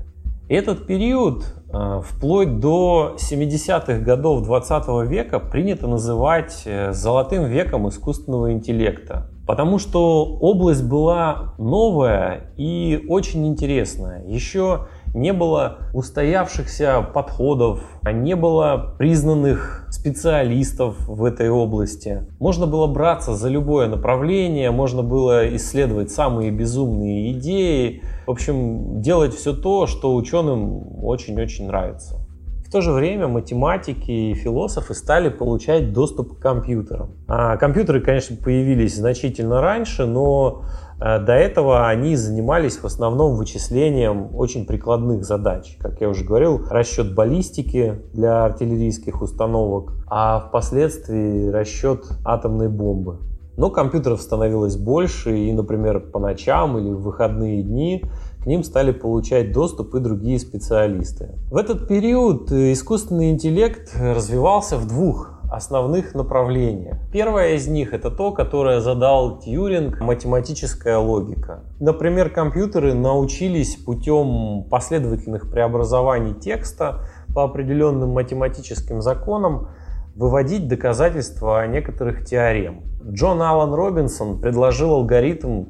Этот 0.49 0.87
период, 0.87 1.45
э, 1.73 2.01
вплоть 2.05 2.61
до 2.61 3.17
70-х 3.19 3.99
годов 3.99 4.45
20 4.45 5.05
века, 5.09 5.41
принято 5.41 5.89
называть 5.89 6.63
э, 6.67 6.93
золотым 6.93 7.47
веком 7.47 7.89
искусственного 7.89 8.53
интеллекта. 8.53 9.29
Потому 9.45 9.81
что 9.81 10.25
область 10.25 10.85
была 10.85 11.55
новая 11.59 12.53
и 12.57 13.05
очень 13.09 13.45
интересная. 13.49 14.25
Еще 14.25 14.87
не 15.15 15.33
было 15.33 15.79
устоявшихся 15.95 17.07
подходов, 17.15 17.81
не 18.05 18.37
было 18.37 18.95
признанных 18.99 19.87
специалистов 19.91 20.97
в 21.09 21.25
этой 21.25 21.49
области. 21.49 22.27
Можно 22.39 22.67
было 22.67 22.87
браться 22.87 23.35
за 23.35 23.49
любое 23.49 23.89
направление, 23.89 24.71
можно 24.71 25.03
было 25.03 25.55
исследовать 25.57 26.11
самые 26.11 26.51
безумные 26.51 27.33
идеи, 27.33 28.03
в 28.27 28.31
общем, 28.31 29.01
делать 29.01 29.35
все 29.35 29.53
то, 29.53 29.87
что 29.87 30.15
ученым 30.15 31.05
очень-очень 31.05 31.67
нравится. 31.67 32.27
В 32.67 32.71
то 32.73 32.81
же 32.81 32.91
время 32.91 33.29
математики 33.29 34.11
и 34.11 34.35
философы 34.35 34.93
стали 34.95 35.29
получать 35.29 35.93
доступ 35.93 36.37
к 36.37 36.43
компьютерам. 36.43 37.11
А 37.29 37.57
компьютеры, 37.59 38.01
конечно, 38.01 38.37
появились 38.37 38.97
значительно 38.97 39.61
раньше, 39.61 40.05
но 40.05 40.65
до 40.99 41.33
этого 41.33 41.89
они 41.89 42.17
занимались 42.17 42.79
в 42.79 42.85
основном 42.85 43.37
вычислением 43.37 44.35
очень 44.35 44.67
прикладных 44.67 45.25
задач. 45.25 45.77
Как 45.81 46.01
я 46.01 46.09
уже 46.09 46.25
говорил, 46.25 46.65
расчет 46.71 47.15
баллистики 47.15 48.01
для 48.13 48.45
артиллерийских 48.45 49.21
установок, 49.21 49.93
а 50.07 50.41
впоследствии 50.41 51.49
расчет 51.49 52.05
атомной 52.25 52.69
бомбы. 52.69 53.19
Но 53.57 53.71
компьютеров 53.71 54.21
становилось 54.21 54.77
больше, 54.77 55.39
и, 55.39 55.53
например, 55.53 56.01
по 56.01 56.19
ночам 56.19 56.79
или 56.79 56.91
в 56.91 57.01
выходные 57.01 57.63
дни 57.63 58.05
к 58.43 58.47
ним 58.47 58.63
стали 58.63 58.93
получать 58.93 59.53
доступ 59.53 59.95
и 59.95 60.01
другие 60.01 60.39
специалисты. 60.39 61.31
В 61.51 61.57
этот 61.57 61.89
период 61.89 62.53
искусственный 62.53 63.31
интеллект 63.31 63.93
развивался 63.99 64.77
в 64.77 64.87
двух 64.87 65.36
основных 65.51 66.15
направлениях. 66.15 66.97
Первое 67.13 67.55
из 67.55 67.69
них 67.69 67.93
это 67.93 68.11
то, 68.11 68.33
которое 68.33 68.81
задал 68.81 69.39
Тьюринг, 69.39 70.01
математическая 70.01 70.99
логика. 70.99 71.65
Например, 71.81 72.31
компьютеры 72.31 72.95
научились 72.95 73.77
путем 73.77 74.65
последовательных 74.71 75.51
преобразований 75.51 76.35
текста 76.35 77.01
по 77.35 77.45
определенным 77.45 78.11
математическим 78.11 79.03
законам 79.03 79.69
выводить 80.15 80.69
доказательства 80.69 81.67
некоторых 81.67 82.25
теорем. 82.25 82.83
Джон 83.05 83.43
Аллан 83.43 83.73
Робинсон 83.75 84.41
предложил 84.41 84.95
алгоритм 84.95 85.67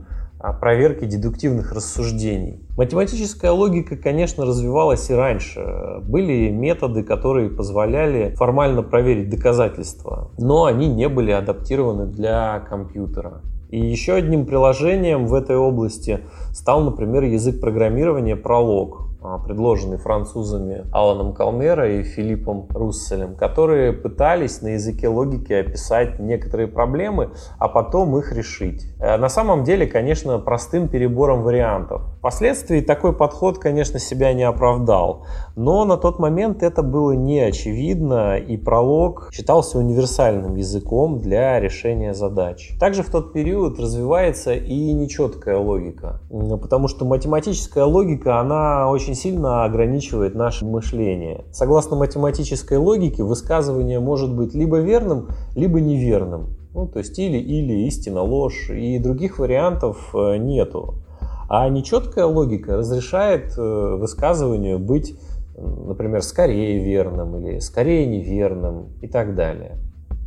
проверки 0.53 1.05
дедуктивных 1.05 1.73
рассуждений. 1.73 2.67
Математическая 2.77 3.51
логика, 3.51 3.97
конечно, 3.97 4.45
развивалась 4.45 5.11
и 5.11 5.15
раньше. 5.15 6.01
Были 6.03 6.51
методы, 6.51 7.03
которые 7.03 7.51
позволяли 7.51 8.35
формально 8.37 8.83
проверить 8.83 9.31
доказательства, 9.31 10.31
но 10.39 10.65
они 10.65 10.89
не 10.89 11.09
были 11.09 11.31
адаптированы 11.31 12.07
для 12.07 12.61
компьютера. 12.61 13.43
И 13.69 13.81
еще 13.81 14.15
одним 14.15 14.47
приложением 14.47 15.27
в 15.27 15.35
этой 15.35 15.57
области 15.57 16.21
стал, 16.53 16.83
например, 16.83 17.25
язык 17.25 17.61
программирования 17.61 18.37
Prolog. 18.37 19.06
А, 19.27 19.39
предложенный 19.39 19.97
французами 19.97 20.85
Аланом 20.93 21.33
Калмера 21.33 21.99
и 21.99 22.05
Филиппом 22.05 22.69
Русселем, 22.71 23.35
которые 23.35 23.93
пытались 23.93 24.63
на 24.63 24.69
языке 24.69 25.09
логики 25.09 25.53
описать 25.53 26.21
некоторые 26.21 26.69
проблемы, 26.69 27.31
а 27.59 27.67
потом 27.67 28.17
их 28.19 28.33
решить. 28.33 28.87
Э, 29.01 29.17
на 29.17 29.29
самом 29.29 29.65
деле, 29.65 29.89
конечно, 29.89 30.39
простым 30.39 30.87
перебором 30.87 31.43
вариантов. 31.43 32.03
Впоследствии 32.19 32.81
такой 32.81 33.13
подход, 33.13 33.59
конечно, 33.59 33.99
себя 33.99 34.33
не 34.33 34.45
оправдал, 34.45 35.27
но 35.57 35.85
на 35.85 35.97
тот 35.97 36.21
момент 36.21 36.63
это 36.63 36.85
было 36.85 37.11
не 37.11 37.41
очевидно, 37.41 38.37
и 38.37 38.57
пролог 38.57 39.31
считался 39.33 39.79
универсальным 39.79 40.55
языком 40.55 41.19
для 41.19 41.59
решения 41.59 42.15
задач. 42.15 42.77
Также 42.79 43.03
в 43.03 43.11
тот 43.11 43.33
период 43.33 43.81
развивается 43.81 44.55
и 44.55 44.93
нечеткая 44.93 45.59
логика, 45.59 46.21
потому 46.31 46.87
что 46.87 47.05
математическая 47.05 47.85
логика, 47.85 48.39
она 48.39 48.89
очень 48.89 49.16
сильно 49.17 49.65
ограничивает 49.65 50.37
наше 50.37 50.65
мышление. 50.65 51.45
Согласно 51.51 51.97
математической 51.97 52.79
логике, 52.79 53.25
высказывание 53.25 53.99
может 53.99 54.33
быть 54.33 54.55
либо 54.55 54.79
верным, 54.79 55.31
либо 55.57 55.81
неверным. 55.81 56.57
Ну, 56.73 56.87
то 56.87 57.01
есть 57.01 57.19
или, 57.19 57.39
или 57.39 57.87
истина, 57.87 58.21
ложь, 58.21 58.71
и 58.71 59.01
других 59.01 59.41
вариантов 59.41 60.15
э, 60.15 60.37
нету. 60.37 61.03
А 61.49 61.69
нечеткая 61.69 62.27
логика 62.27 62.77
разрешает 62.77 63.57
э, 63.57 63.97
высказыванию 63.99 64.79
быть, 64.79 65.19
например, 65.57 66.23
скорее 66.23 66.85
верным 66.85 67.37
или 67.39 67.59
скорее 67.61 68.07
неверным 68.07 68.91
и 69.01 69.09
так 69.09 69.35
далее. 69.35 69.79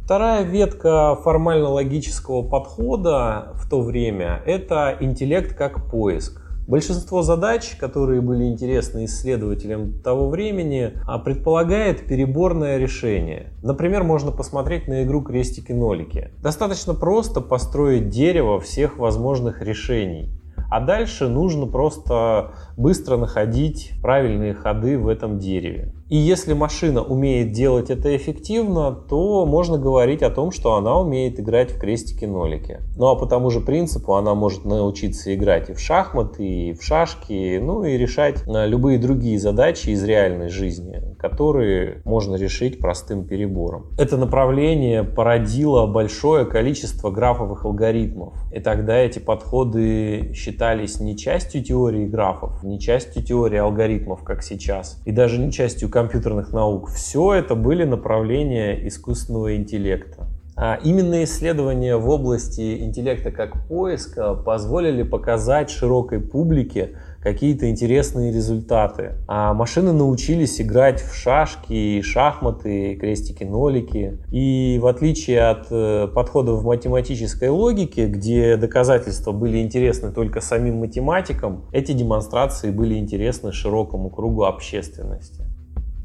Вторая 0.10 0.41
ветка 0.41 1.15
формально-логического 1.24 2.41
подхода 2.41 3.53
в 3.53 3.69
то 3.69 3.81
время– 3.81 4.41
это 4.48 4.98
интеллект 5.00 5.55
как 5.55 5.91
поиск. 5.91 6.38
Большинство 6.69 7.23
задач, 7.23 7.77
которые 7.79 8.21
были 8.21 8.43
интересны 8.43 9.05
исследователям 9.05 9.91
того 10.03 10.29
времени, 10.29 10.93
а, 11.07 11.17
предполагает 11.17 12.05
переборное 12.05 12.77
решение. 12.77 13.47
Например, 13.63 14.03
можно 14.03 14.31
посмотреть 14.31 14.88
на 14.88 15.01
игру 15.01 15.23
крестики-нолики. 15.23 16.29
Достаточно 16.43 16.93
просто 16.93 17.41
построить 17.41 18.09
дерево 18.09 18.59
всех 18.59 18.99
возможных 18.99 19.63
решений. 19.63 20.29
А 20.69 20.79
дальше 20.79 21.27
нужно 21.27 21.65
просто 21.65 22.53
быстро 22.79 23.17
находить 23.17 23.91
правильные 24.01 24.53
ходы 24.53 24.98
в 24.98 25.09
этом 25.09 25.38
дереве. 25.38 25.93
И 26.09 26.15
если 26.15 26.53
машина 26.53 27.03
умеет 27.03 27.51
делать 27.51 27.91
это 27.91 28.15
эффективно, 28.15 28.91
то 28.91 29.45
можно 29.45 29.77
говорить 29.77 30.24
о 30.24 30.31
том, 30.31 30.51
что 30.51 30.74
она 30.74 31.00
умеет 31.00 31.39
играть 31.39 31.71
в 31.71 31.79
крестики-нолики. 31.79 32.79
Ну 32.98 33.07
а 33.07 33.15
по 33.15 33.27
тому 33.27 33.51
же 33.51 33.59
принципу 33.59 34.15
она 34.15 34.33
может 34.33 34.65
научиться 34.65 35.36
играть 35.36 35.69
и 35.69 35.74
в 35.74 35.79
шахматы, 35.79 36.48
и 36.48 36.74
в 36.74 36.81
шашки, 36.81 37.59
ну 37.59 37.83
и 37.83 37.95
решать 37.95 38.43
э, 38.48 38.67
любые 38.67 38.98
другие 38.98 39.38
задачи 39.38 39.89
из 39.89 40.03
реальной 40.03 40.50
жизни, 40.50 41.15
которые 41.19 42.01
можно 42.05 42.36
решить 42.36 42.79
простым 42.79 43.25
перебором. 43.25 43.91
Это 44.00 44.17
направление 44.17 45.03
породило 45.03 45.86
большое 45.86 46.45
количество 46.45 47.12
графовых 47.12 47.65
алгоритмов. 47.65 48.33
И 48.51 48.59
тогда 48.59 48.98
эти 48.98 49.19
подходы 49.19 50.31
считались 50.33 51.00
не 51.00 51.15
частью 51.15 51.63
теории 51.63 52.07
графов, 52.07 52.63
не 52.69 52.79
частью 52.79 53.23
теории 53.23 53.57
алгоритмов, 53.57 54.23
как 54.23 54.43
сейчас, 54.43 55.01
и 55.05 55.11
даже 55.11 55.39
не 55.39 55.51
частью 55.51 55.89
компьютерных 55.89 56.53
наук. 56.53 56.89
Все 56.89 57.33
это 57.33 57.55
были 57.55 57.83
направления 57.83 58.88
искусственного 58.88 59.55
интеллекта. 59.55 60.27
А 60.55 60.77
именно 60.83 61.23
исследования 61.23 61.95
в 61.95 62.09
области 62.09 62.79
интеллекта 62.81 63.31
как 63.31 63.65
поиска 63.67 64.33
позволили 64.33 65.03
показать 65.03 65.69
широкой 65.69 66.19
публике 66.19 66.97
какие-то 67.21 67.69
интересные 67.69 68.31
результаты. 68.31 69.15
А 69.27 69.53
машины 69.53 69.91
научились 69.91 70.61
играть 70.61 71.01
в 71.01 71.13
шашки, 71.13 72.01
шахматы, 72.01 72.95
крестики-нолики. 72.95 74.19
И 74.31 74.79
в 74.81 74.88
отличие 74.88 75.41
от 75.41 75.67
э, 75.69 76.07
подходов 76.13 76.61
в 76.61 76.65
математической 76.65 77.49
логике, 77.49 78.07
где 78.07 78.55
доказательства 78.57 79.31
были 79.31 79.59
интересны 79.59 80.11
только 80.11 80.41
самим 80.41 80.77
математикам, 80.77 81.65
эти 81.71 81.91
демонстрации 81.91 82.71
были 82.71 82.95
интересны 82.95 83.51
широкому 83.51 84.09
кругу 84.09 84.43
общественности. 84.43 85.43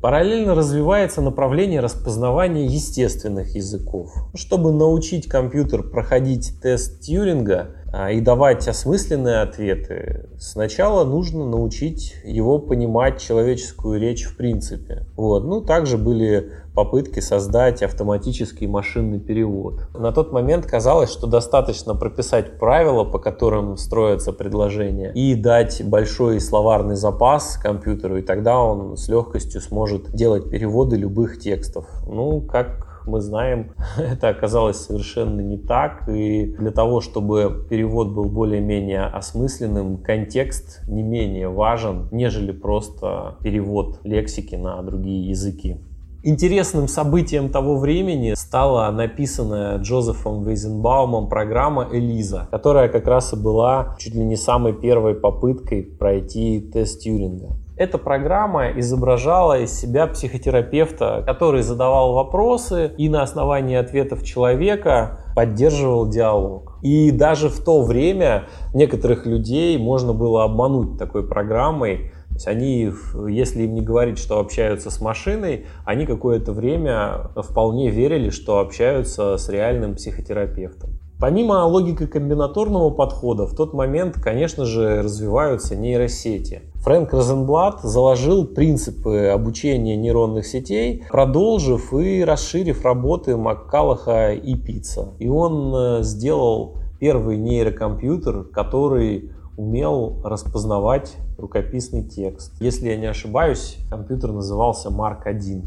Параллельно 0.04 0.54
развивается 0.54 1.22
направление 1.22 1.80
распознавания 1.80 2.66
естественных 2.66 3.54
языков. 3.54 4.12
Чтобы 4.34 4.70
научить 4.70 5.28
компьютер 5.28 5.82
проходить 5.82 6.60
тест 6.60 7.00
Тьюринга 7.00 7.76
и 8.10 8.20
давать 8.20 8.66
осмысленные 8.66 9.42
ответы, 9.42 10.28
сначала 10.38 11.04
нужно 11.04 11.46
научить 11.46 12.14
его 12.24 12.58
понимать 12.58 13.20
человеческую 13.20 14.00
речь 14.00 14.24
в 14.24 14.36
принципе. 14.36 15.06
Вот. 15.16 15.44
Ну, 15.44 15.60
также 15.60 15.96
были 15.96 16.50
попытки 16.74 17.20
создать 17.20 17.82
автоматический 17.82 18.66
машинный 18.66 19.20
перевод. 19.20 19.88
На 19.94 20.10
тот 20.12 20.32
момент 20.32 20.66
казалось, 20.66 21.10
что 21.10 21.26
достаточно 21.26 21.94
прописать 21.94 22.58
правила, 22.58 23.04
по 23.04 23.18
которым 23.18 23.76
строятся 23.76 24.32
предложения, 24.32 25.12
и 25.12 25.34
дать 25.34 25.82
большой 25.84 26.40
словарный 26.40 26.96
запас 26.96 27.56
компьютеру, 27.56 28.16
и 28.16 28.22
тогда 28.22 28.58
он 28.58 28.96
с 28.96 29.08
легкостью 29.08 29.60
сможет 29.60 30.10
делать 30.12 30.50
переводы 30.50 30.96
любых 30.96 31.38
текстов. 31.38 31.86
Ну, 32.08 32.40
как 32.40 32.93
мы 33.06 33.20
знаем, 33.20 33.72
это 33.96 34.28
оказалось 34.28 34.78
совершенно 34.78 35.40
не 35.40 35.58
так. 35.58 36.08
И 36.08 36.46
для 36.58 36.70
того, 36.70 37.00
чтобы 37.00 37.66
перевод 37.68 38.08
был 38.08 38.24
более-менее 38.24 39.04
осмысленным, 39.04 39.98
контекст 39.98 40.82
не 40.88 41.02
менее 41.02 41.48
важен, 41.48 42.08
нежели 42.10 42.52
просто 42.52 43.36
перевод 43.42 44.00
лексики 44.04 44.54
на 44.54 44.82
другие 44.82 45.28
языки. 45.28 45.78
Интересным 46.26 46.88
событием 46.88 47.50
того 47.50 47.76
времени 47.76 48.32
стала 48.34 48.90
написанная 48.90 49.76
Джозефом 49.76 50.42
Вейзенбаумом 50.42 51.28
программа 51.28 51.86
«Элиза», 51.92 52.48
которая 52.50 52.88
как 52.88 53.06
раз 53.06 53.34
и 53.34 53.36
была 53.36 53.94
чуть 53.98 54.14
ли 54.14 54.24
не 54.24 54.36
самой 54.36 54.72
первой 54.72 55.14
попыткой 55.14 55.82
пройти 55.82 56.60
тест 56.72 57.00
Тьюринга. 57.00 57.58
Эта 57.76 57.98
программа 57.98 58.70
изображала 58.78 59.58
из 59.58 59.72
себя 59.72 60.06
психотерапевта, 60.06 61.24
который 61.26 61.62
задавал 61.62 62.12
вопросы 62.12 62.92
и 62.96 63.08
на 63.08 63.22
основании 63.22 63.74
ответов 63.74 64.22
человека 64.22 65.18
поддерживал 65.34 66.08
диалог. 66.08 66.78
И 66.82 67.10
даже 67.10 67.48
в 67.48 67.58
то 67.64 67.82
время 67.82 68.44
некоторых 68.74 69.26
людей 69.26 69.76
можно 69.76 70.12
было 70.12 70.44
обмануть 70.44 70.98
такой 70.98 71.26
программой, 71.26 72.12
то 72.28 72.34
есть 72.34 72.46
они, 72.46 72.92
если 73.28 73.64
им 73.64 73.74
не 73.74 73.80
говорить, 73.80 74.18
что 74.18 74.38
общаются 74.38 74.90
с 74.90 75.00
машиной, 75.00 75.66
они 75.84 76.06
какое-то 76.06 76.52
время 76.52 77.30
вполне 77.36 77.90
верили, 77.90 78.30
что 78.30 78.60
общаются 78.60 79.36
с 79.36 79.48
реальным 79.48 79.96
психотерапевтом. 79.96 80.90
Помимо 81.18 81.64
логико-комбинаторного 81.64 82.90
подхода, 82.90 83.46
в 83.46 83.56
тот 83.56 83.72
момент, 83.72 84.14
конечно 84.22 84.64
же, 84.64 85.02
развиваются 85.02 85.74
нейросети. 85.74 86.62
Фрэнк 86.84 87.14
Розенблат 87.14 87.80
заложил 87.80 88.44
принципы 88.44 89.28
обучения 89.28 89.96
нейронных 89.96 90.46
сетей, 90.46 91.02
продолжив 91.08 91.94
и 91.94 92.22
расширив 92.22 92.84
работы 92.84 93.38
Маккалаха 93.38 94.34
и 94.34 94.54
Пицца. 94.54 95.14
И 95.18 95.26
он 95.26 95.74
э, 95.74 96.02
сделал 96.02 96.76
первый 97.00 97.38
нейрокомпьютер, 97.38 98.44
который 98.44 99.32
умел 99.56 100.20
распознавать 100.22 101.16
рукописный 101.38 102.04
текст. 102.04 102.52
Если 102.60 102.90
я 102.90 102.98
не 102.98 103.06
ошибаюсь, 103.06 103.78
компьютер 103.88 104.32
назывался 104.32 104.90
Mark 104.90 105.22
1. 105.24 105.64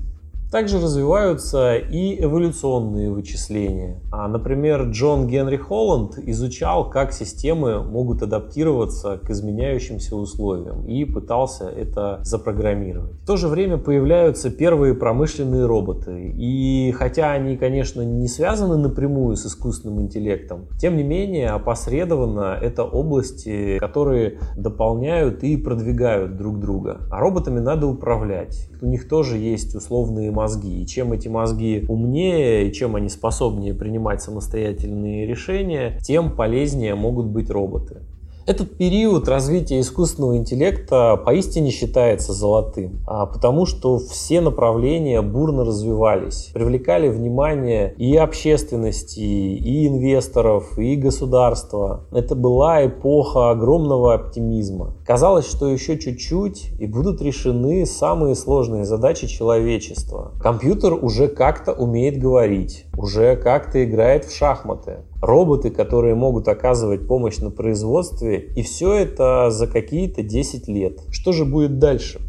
Также 0.52 0.80
развиваются 0.80 1.76
и 1.76 2.24
эволюционные 2.24 3.12
вычисления. 3.12 4.00
А, 4.14 4.30
например, 4.30 4.84
Джон 4.84 5.28
Генри 5.28 5.58
Холланд 5.58 6.18
изучал, 6.20 6.90
как 6.90 7.12
системы 7.12 7.84
могут 7.84 8.22
адаптироваться 8.22 9.18
к 9.18 9.30
изменяющимся 9.30 10.16
условиям 10.16 10.86
и 10.86 11.04
пытался 11.04 11.66
это 11.66 12.22
запрограммировать. 12.24 13.12
В 13.24 13.26
то 13.26 13.36
же 13.36 13.50
время 13.50 13.78
появляются 13.78 14.50
первые 14.50 14.94
промышленные 14.94 15.66
роботы. 15.66 16.34
И 16.38 16.94
хотя 16.98 17.34
они, 17.34 17.58
конечно, 17.58 18.02
не 18.02 18.30
связаны 18.30 18.78
напрямую 18.78 19.36
с 19.36 19.46
искусственным 19.46 20.02
интеллектом, 20.02 20.68
тем 20.80 20.96
не 20.96 21.04
менее 21.04 21.50
опосредованно 21.50 22.58
это 22.62 22.86
области, 22.86 23.80
которые 23.80 24.40
дополняют 24.56 25.44
и 25.44 25.58
продвигают 25.58 26.38
друг 26.38 26.60
друга. 26.62 27.02
А 27.12 27.20
роботами 27.20 27.60
надо 27.60 27.88
управлять. 27.88 28.70
У 28.82 28.86
них 28.86 29.10
тоже 29.10 29.38
есть 29.38 29.76
условные 29.76 30.32
мозги. 30.38 30.84
И 30.84 30.86
чем 30.86 31.14
эти 31.14 31.28
мозги 31.28 31.84
умнее, 31.90 32.70
и 32.70 32.74
чем 32.74 32.96
они 32.96 33.10
способнее 33.10 33.74
принимать 33.74 34.22
самостоятельные 34.22 35.26
решения, 35.26 36.00
тем 36.02 36.36
полезнее 36.36 36.96
могут 36.96 37.26
быть 37.26 37.50
роботы. 37.50 38.02
Этот 38.48 38.78
период 38.78 39.28
развития 39.28 39.82
искусственного 39.82 40.38
интеллекта 40.38 41.18
поистине 41.18 41.70
считается 41.70 42.32
золотым, 42.32 43.02
а 43.06 43.26
потому 43.26 43.66
что 43.66 44.00
все 44.00 44.40
направления 44.40 45.22
бурно 45.22 45.66
развивались, 45.66 46.52
привлекали 46.54 47.10
внимание 47.10 47.94
и 47.98 48.16
общественности, 48.16 49.20
и 49.20 49.86
инвесторов, 49.90 50.80
и 50.80 50.96
государства. 50.96 52.06
Это 52.14 52.36
была 52.36 52.86
эпоха 52.86 53.50
огромного 53.50 54.14
оптимизма. 54.14 54.96
Казалось, 55.06 55.46
что 55.46 55.68
еще 55.68 56.00
чуть-чуть 56.00 56.72
и 56.80 56.88
будут 56.88 57.22
решены 57.22 57.86
самые 57.86 58.36
сложные 58.36 58.86
задачи 58.86 59.28
человечества. 59.28 60.32
Компьютер 60.40 60.94
уже 60.94 61.28
как-то 61.28 61.74
умеет 61.74 62.18
говорить, 62.18 62.86
уже 62.96 63.36
как-то 63.36 63.84
играет 63.84 64.24
в 64.24 64.34
шахматы 64.34 65.00
роботы, 65.22 65.70
которые 65.72 66.16
могут 66.16 66.48
оказывать 66.48 67.08
помощь 67.08 67.38
на 67.38 67.50
производстве, 67.50 68.40
и 68.56 68.62
все 68.62 68.94
это 68.94 69.50
за 69.52 69.68
какие-то 69.68 70.24
10 70.24 70.68
лет. 70.68 71.02
Что 71.12 71.32
же 71.32 71.46
будет 71.46 71.80
дальше? 71.80 72.20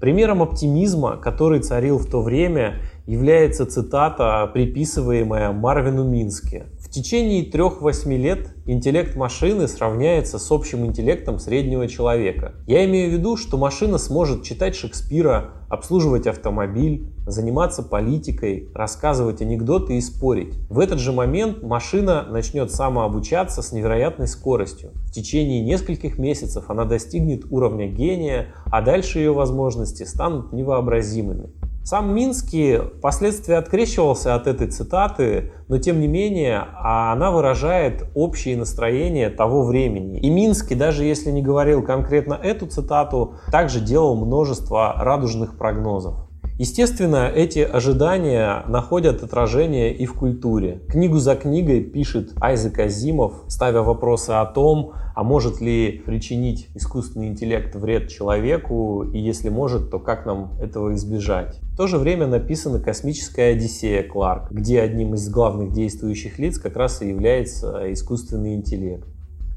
Примером 0.00 0.42
оптимизма, 0.42 1.16
который 1.16 1.60
царил 1.60 1.98
в 1.98 2.06
то 2.06 2.22
время, 2.22 2.80
является 3.08 3.64
цитата, 3.64 4.48
приписываемая 4.52 5.50
Марвину 5.52 6.04
Минске. 6.04 6.66
В 6.78 6.90
течение 6.90 7.50
3-8 7.50 8.16
лет 8.18 8.54
интеллект 8.66 9.16
машины 9.16 9.66
сравняется 9.66 10.38
с 10.38 10.52
общим 10.52 10.84
интеллектом 10.84 11.38
среднего 11.38 11.88
человека. 11.88 12.54
Я 12.66 12.84
имею 12.84 13.10
в 13.10 13.14
виду, 13.14 13.38
что 13.38 13.56
машина 13.56 13.96
сможет 13.96 14.42
читать 14.42 14.76
Шекспира, 14.76 15.52
обслуживать 15.70 16.26
автомобиль, 16.26 17.10
заниматься 17.26 17.82
политикой, 17.82 18.68
рассказывать 18.74 19.40
анекдоты 19.40 19.96
и 19.96 20.02
спорить. 20.02 20.58
В 20.68 20.78
этот 20.78 20.98
же 20.98 21.12
момент 21.12 21.62
машина 21.62 22.26
начнет 22.28 22.70
самообучаться 22.70 23.62
с 23.62 23.72
невероятной 23.72 24.28
скоростью. 24.28 24.90
В 25.06 25.12
течение 25.12 25.62
нескольких 25.62 26.18
месяцев 26.18 26.64
она 26.68 26.84
достигнет 26.84 27.46
уровня 27.50 27.88
гения, 27.88 28.48
а 28.66 28.82
дальше 28.82 29.18
ее 29.18 29.32
возможности 29.32 30.02
станут 30.02 30.52
невообразимыми. 30.52 31.50
Сам 31.90 32.14
Минский 32.14 32.80
впоследствии 32.98 33.54
открещивался 33.54 34.34
от 34.34 34.46
этой 34.46 34.66
цитаты, 34.66 35.52
но 35.68 35.78
тем 35.78 36.00
не 36.00 36.06
менее 36.06 36.66
она 36.76 37.30
выражает 37.30 38.04
общее 38.14 38.58
настроение 38.58 39.30
того 39.30 39.64
времени. 39.64 40.20
И 40.20 40.28
Минский, 40.28 40.74
даже 40.74 41.04
если 41.04 41.30
не 41.30 41.40
говорил 41.40 41.82
конкретно 41.82 42.34
эту 42.34 42.66
цитату, 42.66 43.36
также 43.50 43.80
делал 43.80 44.22
множество 44.22 44.96
радужных 44.98 45.56
прогнозов. 45.56 46.28
Естественно, 46.58 47.26
эти 47.34 47.60
ожидания 47.60 48.64
находят 48.68 49.22
отражение 49.22 49.94
и 49.94 50.04
в 50.04 50.12
культуре. 50.12 50.82
Книгу 50.90 51.16
за 51.16 51.36
книгой 51.36 51.82
пишет 51.82 52.32
Айзек 52.38 52.80
Азимов, 52.80 53.44
ставя 53.46 53.80
вопросы 53.80 54.32
о 54.32 54.44
том, 54.44 54.92
а 55.16 55.24
может 55.24 55.62
ли 55.62 56.02
причинить 56.04 56.68
искусственный 56.74 57.28
интеллект 57.28 57.74
вред 57.74 58.08
человеку, 58.08 59.04
и 59.04 59.18
если 59.18 59.48
может, 59.48 59.90
то 59.90 59.98
как 59.98 60.26
нам 60.26 60.52
этого 60.60 60.94
избежать. 60.94 61.58
В 61.78 61.80
то 61.80 61.86
же 61.86 61.98
время 61.98 62.26
написана 62.26 62.80
«Космическая 62.80 63.52
Одиссея» 63.52 64.02
Кларк, 64.02 64.50
где 64.50 64.80
одним 64.80 65.14
из 65.14 65.28
главных 65.28 65.72
действующих 65.72 66.40
лиц 66.40 66.58
как 66.58 66.74
раз 66.74 67.02
и 67.02 67.08
является 67.08 67.92
искусственный 67.92 68.56
интеллект. 68.56 69.06